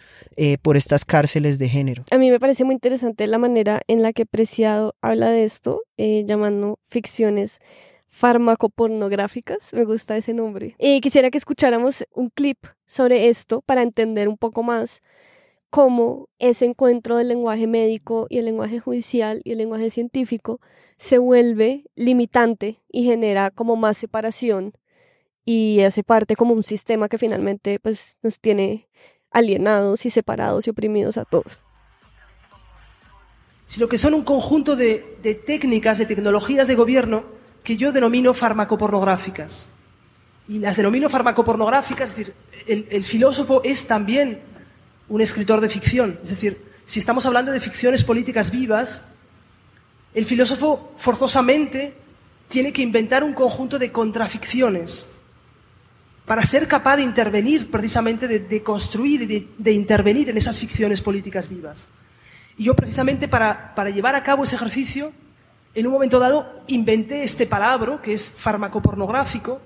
[0.62, 2.04] por estas cárceles de género.
[2.12, 5.84] A mí me parece muy interesante la manera en la que Preciado habla de esto,
[5.98, 7.60] llamando ficciones
[8.08, 10.76] farmacopornográficas, me gusta ese nombre.
[10.80, 15.02] Y quisiera que escucháramos un clip sobre esto para entender un poco más
[15.74, 20.62] cómo ese encuentro del lenguaje médico y el lenguaje judicial y el lenguaje científico
[20.98, 24.74] se vuelve limitante y genera como más separación
[25.44, 28.88] y hace parte como un sistema que finalmente pues nos tiene
[29.32, 31.64] alienados y separados y oprimidos a todos.
[33.66, 37.24] Sino que son un conjunto de, técnicas, de tecnologías de gobierno
[37.64, 39.70] que yo denomino farmacopornográficas.
[40.48, 42.36] Y las denomino farmacopornográficas, es decir,
[42.68, 44.53] el filósofo es también
[45.10, 46.20] un escritor de ficción.
[46.24, 49.04] Es decir, si estamos hablando de ficciones políticas vivas,
[50.14, 51.96] el filósofo forzosamente
[52.48, 55.18] tiene que inventar un conjunto de contraficciones
[56.26, 61.50] para ser capaz de intervenir, precisamente de, construir y de, intervenir en esas ficciones políticas
[61.50, 61.90] vivas.
[62.58, 65.12] Y yo precisamente para, para llevar a cabo ese ejercicio,
[65.76, 69.60] en un momento dado inventé este palabra, que es farmacopornográfico,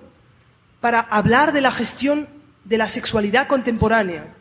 [0.80, 2.28] para hablar de la gestión
[2.64, 4.37] de la sexualidad contemporánea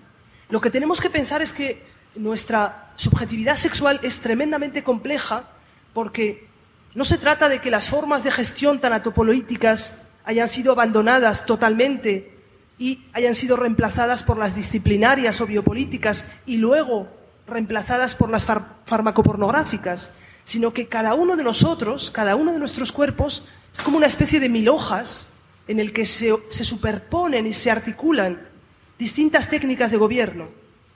[0.49, 1.82] lo que tenemos que pensar es que
[2.14, 5.44] nuestra subjetividad sexual es tremendamente compleja
[5.92, 6.47] porque
[6.94, 12.32] no se trata de que las formas de gestión tanatopolíticas hayan sido abandonadas totalmente
[12.78, 17.09] y hayan sido reemplazadas por las disciplinarias o biopolíticas y luego
[17.47, 18.47] reemplazadas por las
[18.86, 24.07] farmacopornográficas, sino que cada uno de nosotros, cada uno de nuestros cuerpos, es como una
[24.07, 25.38] especie de mil hojas
[25.68, 28.55] en el que se superponen y se articulan
[28.99, 30.49] distintas técnicas de gobierno.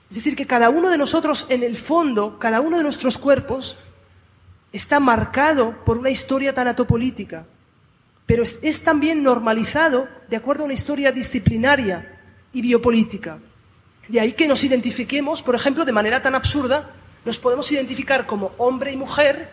[0.09, 3.77] Es decir, que cada uno de nosotros, en el fondo, cada uno de nuestros cuerpos,
[4.73, 7.45] está marcado por una historia tanatopolítica,
[8.25, 12.19] pero es, también normalizado de acuerdo a una historia disciplinaria
[12.53, 13.39] y biopolítica.
[14.07, 16.89] De ahí que nos identifiquemos, por ejemplo, de manera tan absurda,
[17.23, 19.49] nos podemos identificar como hombre y mujer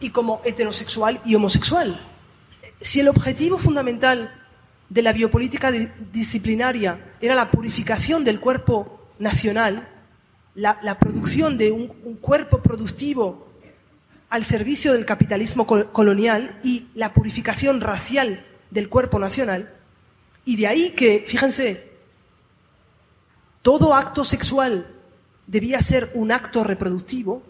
[0.00, 1.96] y como heterosexual y homosexual.
[2.80, 4.41] Si el objetivo fundamental
[4.92, 5.72] de la biopolítica
[6.12, 9.88] disciplinaria era la purificación del cuerpo nacional,
[10.54, 11.88] la, producción de un,
[12.20, 13.48] cuerpo productivo
[14.28, 19.72] al servicio del capitalismo colonial y la purificación racial del cuerpo nacional.
[20.44, 21.90] Y de ahí que, fíjense,
[23.62, 24.86] todo acto sexual
[25.46, 27.42] debía ser un acto reproductivo,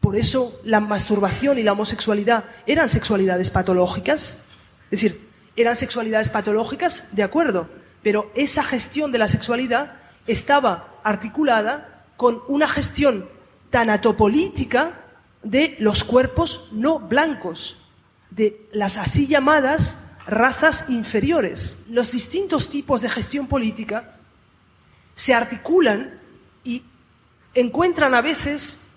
[0.00, 4.46] por eso la masturbación y la homosexualidad eran sexualidades patológicas,
[4.86, 5.27] es decir,
[5.60, 7.68] eran sexualidades patológicas, de acuerdo,
[8.02, 9.96] pero esa gestión de la sexualidad
[10.26, 13.28] estaba articulada con una gestión
[13.70, 15.04] tanatopolítica
[15.42, 17.88] de los cuerpos no blancos,
[18.30, 21.84] de las así llamadas razas inferiores.
[21.88, 24.16] Los distintos tipos de gestión política
[25.16, 26.20] se articulan
[26.64, 26.82] y
[27.54, 28.88] encuentran a veces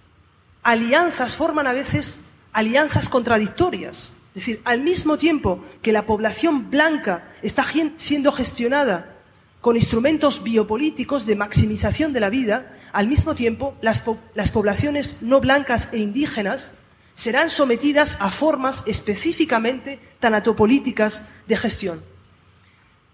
[0.64, 4.21] alianzas, forman a veces alianzas contradictorias.
[4.34, 7.66] Es decir, al mismo tiempo que la población blanca está
[7.98, 9.18] siendo gestionada
[9.60, 14.04] con instrumentos biopolíticos de maximización de la vida, al mismo tiempo las,
[14.34, 16.80] las poblaciones no blancas e indígenas
[17.14, 22.04] serán sometidas a formas específicamente tanatopolíticas de gestión.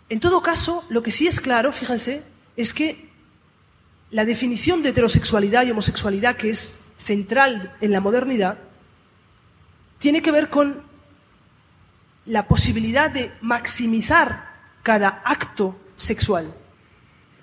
[0.10, 2.24] En todo caso, lo que sí es claro, fíjense,
[2.56, 3.10] es que
[4.12, 8.60] la definición de heterosexualidad y homosexualidad, que es central en la modernidad,
[10.00, 10.87] tiene que ver con
[12.28, 14.54] la posibilidad de maximizar
[14.84, 16.54] cada acto sexual.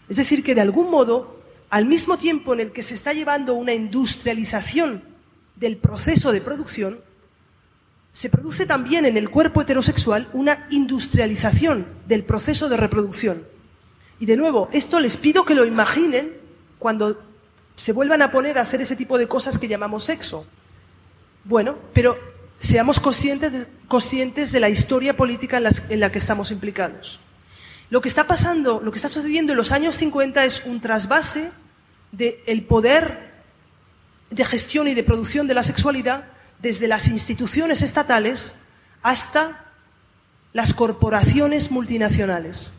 [0.09, 3.55] Es decir, que de algún modo, al mismo tiempo en el que se está llevando
[3.55, 5.03] una industrialización
[5.57, 7.01] del proceso de producción,
[8.13, 13.45] se produce también en el cuerpo heterosexual una industrialización del proceso de reproducción.
[14.21, 16.33] Y de nuevo, esto les pido que lo imaginen
[16.79, 17.21] cuando
[17.77, 20.47] se vuelvan a poner a hacer ese tipo de cosas que llamamos sexo.
[21.45, 22.34] Bueno, pero
[22.65, 27.21] seamos conscientes de, conscientes de la historia política en, en la que estamos implicados.
[27.91, 31.53] Lo que está pasando, lo que está sucediendo en los años 50 es un trasvase
[32.11, 33.35] del poder
[34.31, 36.25] de gestión y de producción de la sexualidad
[36.59, 38.55] desde las instituciones estatales
[39.03, 39.67] hasta
[40.55, 42.73] las corporaciones multinacionales.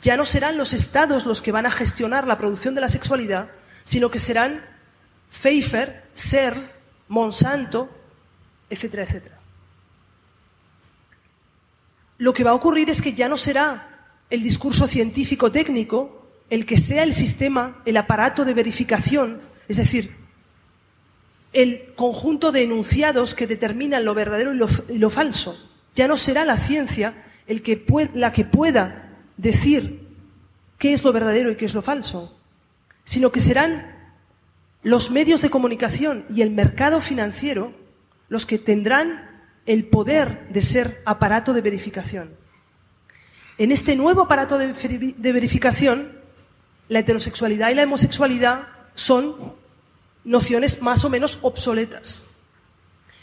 [0.00, 3.48] Ya no serán los estados los que van a gestionar la producción de la sexualidad,
[3.82, 4.64] sino que serán
[5.30, 6.56] Pfeiffer, SER,
[7.08, 8.01] Monsanto,
[8.72, 9.38] etcétera, etcétera.
[12.18, 16.66] Lo que va a ocurrir es que ya no será el discurso científico técnico el
[16.66, 20.14] que sea el sistema, el aparato de verificación, es decir,
[21.52, 25.70] el conjunto de enunciados que determinan lo verdadero y lo, falso.
[25.94, 30.00] Ya no será la ciencia el que la que pueda decir
[30.78, 32.38] qué es lo verdadero y qué es lo falso,
[33.04, 33.96] sino que serán
[34.82, 37.81] los medios de comunicación y el mercado financiero
[38.32, 39.28] los que tendrán
[39.66, 42.30] el poder de ser aparato de verificación.
[43.58, 44.72] En este nuevo aparato de,
[45.32, 46.18] verificación,
[46.88, 49.52] la heterosexualidad y la homosexualidad son
[50.24, 52.36] nociones más o menos obsoletas.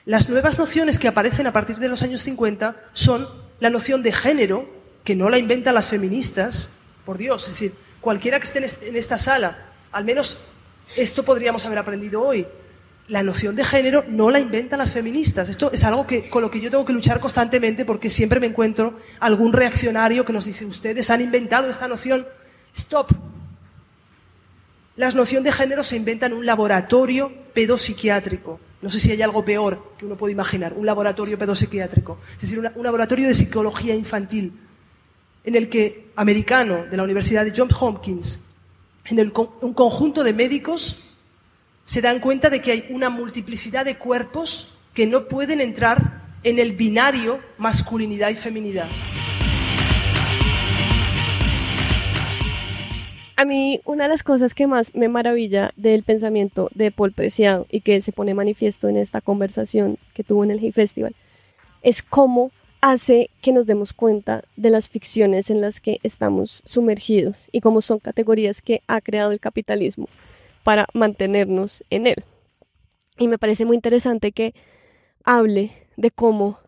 [0.06, 3.28] Las nuevas nociones que aparecen a partir de los años 50 son
[3.60, 4.70] la noción de género,
[5.04, 9.18] que no la inventan las feministas, por Dios, es decir, cualquiera que esté en esta
[9.18, 10.38] sala, al menos
[10.96, 12.46] esto podríamos haber aprendido hoy.
[13.10, 15.50] La noción de género no la inventan las feministas.
[15.50, 18.48] Esto es algo que, con lo que yo tengo que luchar constantemente porque siempre me
[18.48, 22.26] encuentro algún reaccionario que nos dice, ustedes han inventado esta noción.
[22.76, 23.12] Stop,
[25.00, 28.60] la noción de género se inventa en un laboratorio pedopsiquiátrico.
[28.82, 32.18] No sé si hay algo peor que uno puede imaginar, un laboratorio pedopsiquiátrico.
[32.36, 34.52] Es decir, un laboratorio de psicología infantil,
[35.46, 38.42] en el que, americano, de la Universidad de Johns Hopkins,
[39.06, 39.32] en
[39.62, 40.98] un conjunto de médicos
[41.90, 46.60] se dan cuenta de que hay una multiplicidad de cuerpos que no pueden entrar en
[46.60, 48.88] el binario masculinidad y feminidad.
[53.36, 57.66] A mí una de las cosas que más me maravilla del pensamiento de Paul Preciado
[57.72, 61.16] y que se pone manifiesto en esta conversación que tuvo en el Hey Festival
[61.82, 67.48] es cómo hace que nos demos cuenta de las ficciones en las que estamos sumergidos
[67.52, 70.08] y cómo son categorías que ha creado el capitalismo
[70.64, 72.24] para mantenernos en él.
[73.18, 74.54] Y me parece muy interesante que
[75.24, 76.60] hable de cómo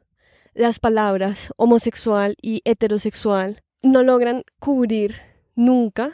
[0.54, 5.16] las palabras homosexual y heterosexual no logran cubrir
[5.56, 6.12] nunca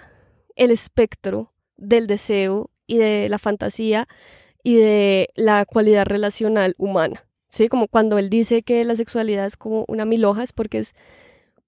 [0.55, 4.07] el espectro del deseo y de la fantasía
[4.63, 7.23] y de la cualidad relacional humana.
[7.49, 7.69] ¿Sí?
[7.69, 10.93] Como cuando él dice que la sexualidad es como una miloja, es porque es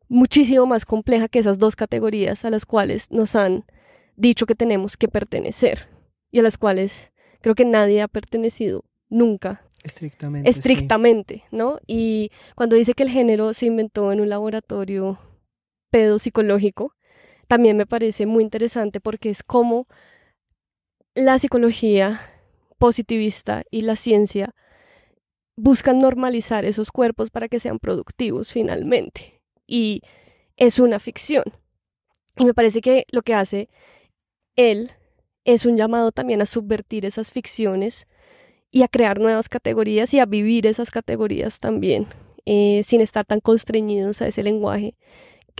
[0.09, 3.63] muchísimo más compleja que esas dos categorías a las cuales nos han
[4.15, 5.87] dicho que tenemos que pertenecer
[6.31, 7.11] y a las cuales
[7.41, 9.65] creo que nadie ha pertenecido nunca.
[9.83, 10.49] Estrictamente.
[10.49, 11.79] Estrictamente, ¿no?
[11.87, 15.19] Y cuando dice que el género se inventó en un laboratorio
[15.89, 16.95] pedopsicológico,
[17.47, 19.87] también me parece muy interesante porque es como
[21.15, 22.19] la psicología
[22.77, 24.53] positivista y la ciencia
[25.55, 29.41] buscan normalizar esos cuerpos para que sean productivos finalmente.
[29.67, 30.01] Y
[30.57, 31.43] es una ficción.
[32.37, 33.69] Y me parece que lo que hace
[34.55, 34.91] él
[35.45, 38.07] es un llamado también a subvertir esas ficciones
[38.71, 42.07] y a crear nuevas categorías y a vivir esas categorías también,
[42.45, 44.95] eh, sin estar tan constreñidos a ese lenguaje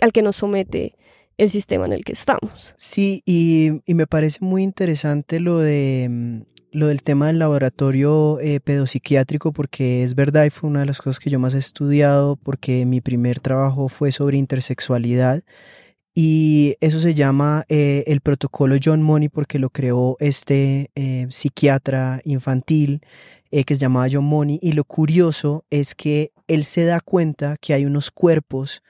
[0.00, 0.94] al que nos somete
[1.36, 2.72] el sistema en el que estamos.
[2.76, 6.40] Sí, y, me parece muy interesante lo de mm,
[6.72, 10.98] lo del tema del laboratorio eh, pedopsiquiátrico porque es verdad y fue una de las
[10.98, 15.42] cosas que yo más he estudiado porque mi primer trabajo fue sobre intersexualidad
[16.14, 22.20] y eso se llama eh, el protocolo John Money porque lo creó este eh, psiquiatra
[22.24, 23.00] infantil
[23.50, 27.74] que se llamaba John Money y lo curioso es que él se da cuenta que
[27.74, 28.80] hay unos cuerpos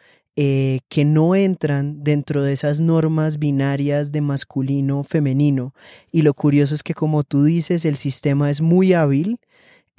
[0.42, 5.74] eh, que no entran dentro de esas normas binarias de masculino, femenino.
[6.12, 9.38] Y lo curioso es que, como tú dices, el sistema es muy hábil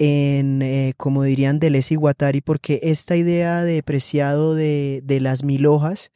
[0.00, 5.44] en, eh, como dirían Deleuze y Guattari, porque esta idea de preciado de, de las
[5.44, 6.10] mil hojas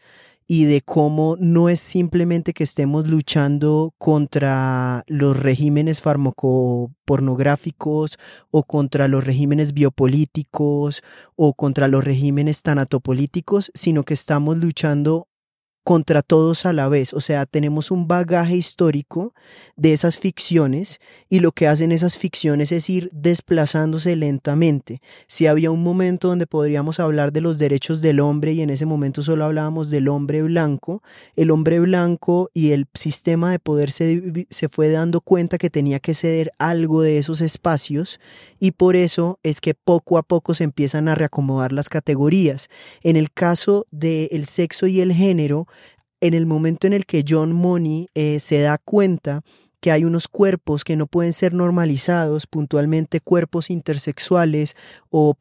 [0.46, 8.18] y de cómo no es simplemente que estemos luchando contra los regímenes farmacopornográficos
[8.50, 11.02] o contra los regímenes biopolíticos
[11.34, 15.26] o contra los regímenes tanatopolíticos, sino que estamos luchando
[15.86, 17.14] contra todos a la vez.
[17.14, 19.32] O sea, tenemos un bagaje histórico
[19.76, 25.00] de esas ficciones y lo que hacen esas ficciones es ir desplazándose lentamente.
[25.28, 28.84] Si había un momento donde podríamos hablar de los derechos del hombre y en ese
[28.84, 31.04] momento solo hablábamos del hombre blanco,
[31.36, 36.00] el hombre blanco y el sistema de poder se, se fue dando cuenta que tenía
[36.00, 38.18] que ceder algo de esos espacios
[38.58, 42.70] y por eso es que poco a poco se empiezan a reacomodar las categorías.
[43.04, 45.68] En el caso del sexo y el género,
[46.20, 49.42] en el momento en el que John Money eh, se da cuenta
[49.80, 54.76] que hay unos cuerpos que no pueden ser normalizados, puntualmente cuerpos intersexuales
[55.10, 55.34] o,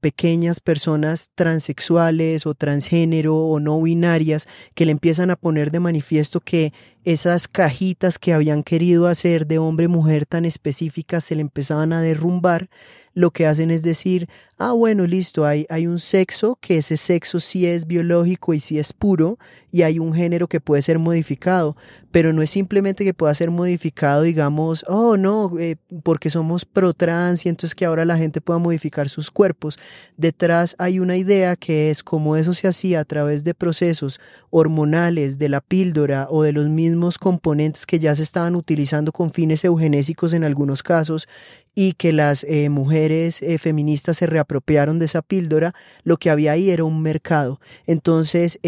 [0.00, 6.40] pequeñas personas transexuales o transgénero o no binarias que le empiezan a poner de manifiesto
[6.40, 6.72] que
[7.04, 12.68] esas cajitas que habían querido hacer de hombre-mujer tan específicas se le empezaban a derrumbar
[13.12, 14.28] lo que hacen es decir,
[14.58, 18.78] ah, bueno, listo, hay, hay un sexo, que ese sexo sí es biológico y sí
[18.78, 19.38] es puro,
[19.70, 21.76] y hay un género que puede ser modificado,
[22.10, 26.92] pero no es simplemente que pueda ser modificado, digamos, oh, no, eh, porque somos pro
[26.94, 29.78] trans y entonces que ahora la gente pueda modificar sus cuerpos.
[30.16, 35.38] Detrás hay una idea que es como eso se hacía a través de procesos hormonales,
[35.38, 39.64] de la píldora o de los mismos componentes que ya se estaban utilizando con fines
[39.64, 41.28] eugenésicos en algunos casos
[41.74, 46.52] y que las eh, mujeres eh, feministas se reapropiaron de esa píldora, lo que había
[46.52, 47.60] ahí era un mercado.
[47.86, 48.58] Entonces,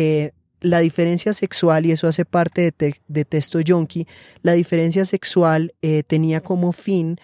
[0.63, 4.07] la diferencia sexual, y eso hace parte de, de Texto Yonki,
[4.43, 5.75] la diferencia sexual
[6.07, 7.19] tenía como fin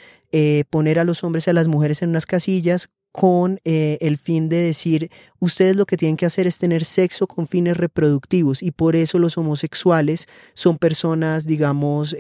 [0.70, 4.59] poner a los hombres y a las mujeres en unas casillas con el fin de
[4.59, 5.11] decir,
[5.41, 9.18] ustedes lo que tienen que hacer es tener sexo con fines reproductivos y por eso
[9.18, 12.14] los homosexuales son personas, digamos,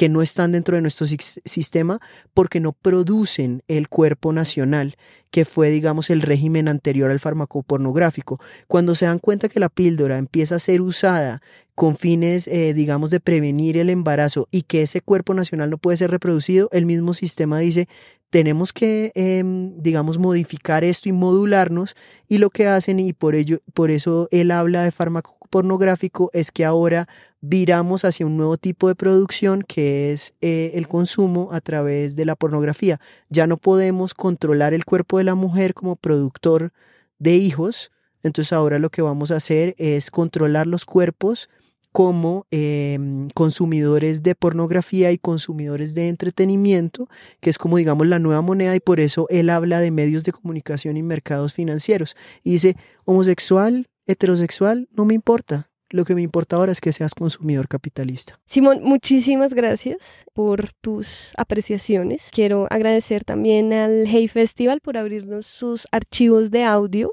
[0.00, 2.00] que no están dentro de nuestro sistema
[2.32, 4.96] porque no producen el cuerpo nacional,
[5.30, 8.40] que fue, digamos, el régimen anterior al fármaco pornográfico.
[8.66, 11.42] Cuando se dan cuenta que la píldora empieza a ser usada
[11.74, 15.98] con fines, eh, digamos, de prevenir el embarazo y que ese cuerpo nacional no puede
[15.98, 17.86] ser reproducido, el mismo sistema dice,
[18.30, 21.94] tenemos que, em, digamos, modificar esto y modularnos
[22.26, 26.52] y lo que hacen, y por, ello, por eso él habla de fármaco pornográfico, es
[26.52, 27.08] que ahora
[27.40, 32.24] viramos hacia un nuevo tipo de producción que es eh, el consumo a través de
[32.24, 33.00] la pornografía.
[33.28, 36.72] Ya no podemos controlar el cuerpo de la mujer como productor
[37.18, 37.90] de hijos,
[38.22, 41.48] entonces ahora lo que vamos a hacer es controlar los cuerpos
[41.92, 47.08] como em, consumidores de pornografía y consumidores de entretenimiento,
[47.40, 50.32] que es como digamos la nueva moneda y por eso él habla de medios de
[50.32, 52.16] comunicación y mercados financieros.
[52.44, 57.14] Y dice, homosexual, heterosexual, no me importa, lo que me importa ahora es que seas
[57.14, 58.38] consumidor capitalista.
[58.46, 62.30] Simón, muchísimas gracias por tus apreciaciones.
[62.32, 67.12] Quiero agradecer también al Hey Festival por abrirnos sus archivos de audio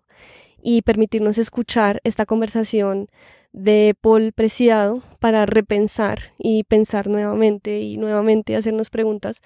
[0.61, 3.07] y permitirnos escuchar esta conversación
[3.51, 9.41] de Paul Preciado para repensar y pensar nuevamente y nuevamente hacernos preguntas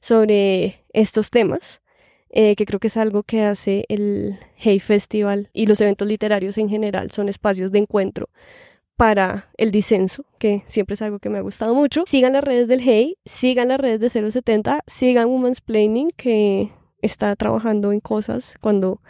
[0.00, 1.80] sobre estos temas.
[2.38, 6.58] Eh, que creo que es algo que hace el Hey Festival y los eventos literarios
[6.58, 8.28] en general, son espacios de encuentro
[8.94, 12.04] para el disenso, que siempre es algo que me ha gustado mucho.
[12.04, 17.34] Sigan las redes del Hey, sigan las redes de 070, sigan Women's Planning, que está
[17.36, 19.00] trabajando en cosas cuando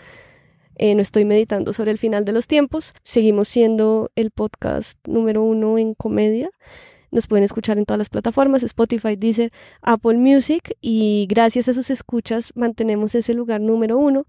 [0.76, 2.94] eh, no estoy meditando sobre el final de los tiempos.
[3.02, 6.50] Seguimos siendo el podcast número uno en comedia.
[7.16, 9.50] Nos pueden escuchar en todas las plataformas, Spotify, Deezer,
[9.80, 14.26] Apple Music y gracias a sus escuchas mantenemos ese lugar número uno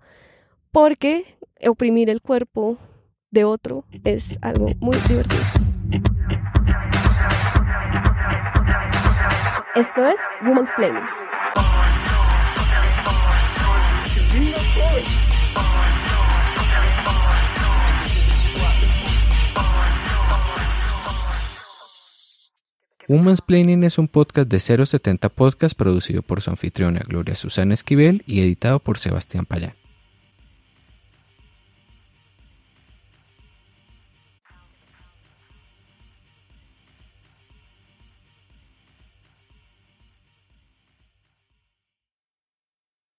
[0.71, 2.77] porque oprimir el cuerpo
[3.29, 5.43] de otro es algo muy divertido.
[9.75, 11.03] Esto es Woman's Planning.
[23.09, 28.21] Woman's Planning es un podcast de 070 Podcast producido por su anfitriona Gloria Susana Esquivel
[28.27, 29.76] y editado por Sebastián Payán.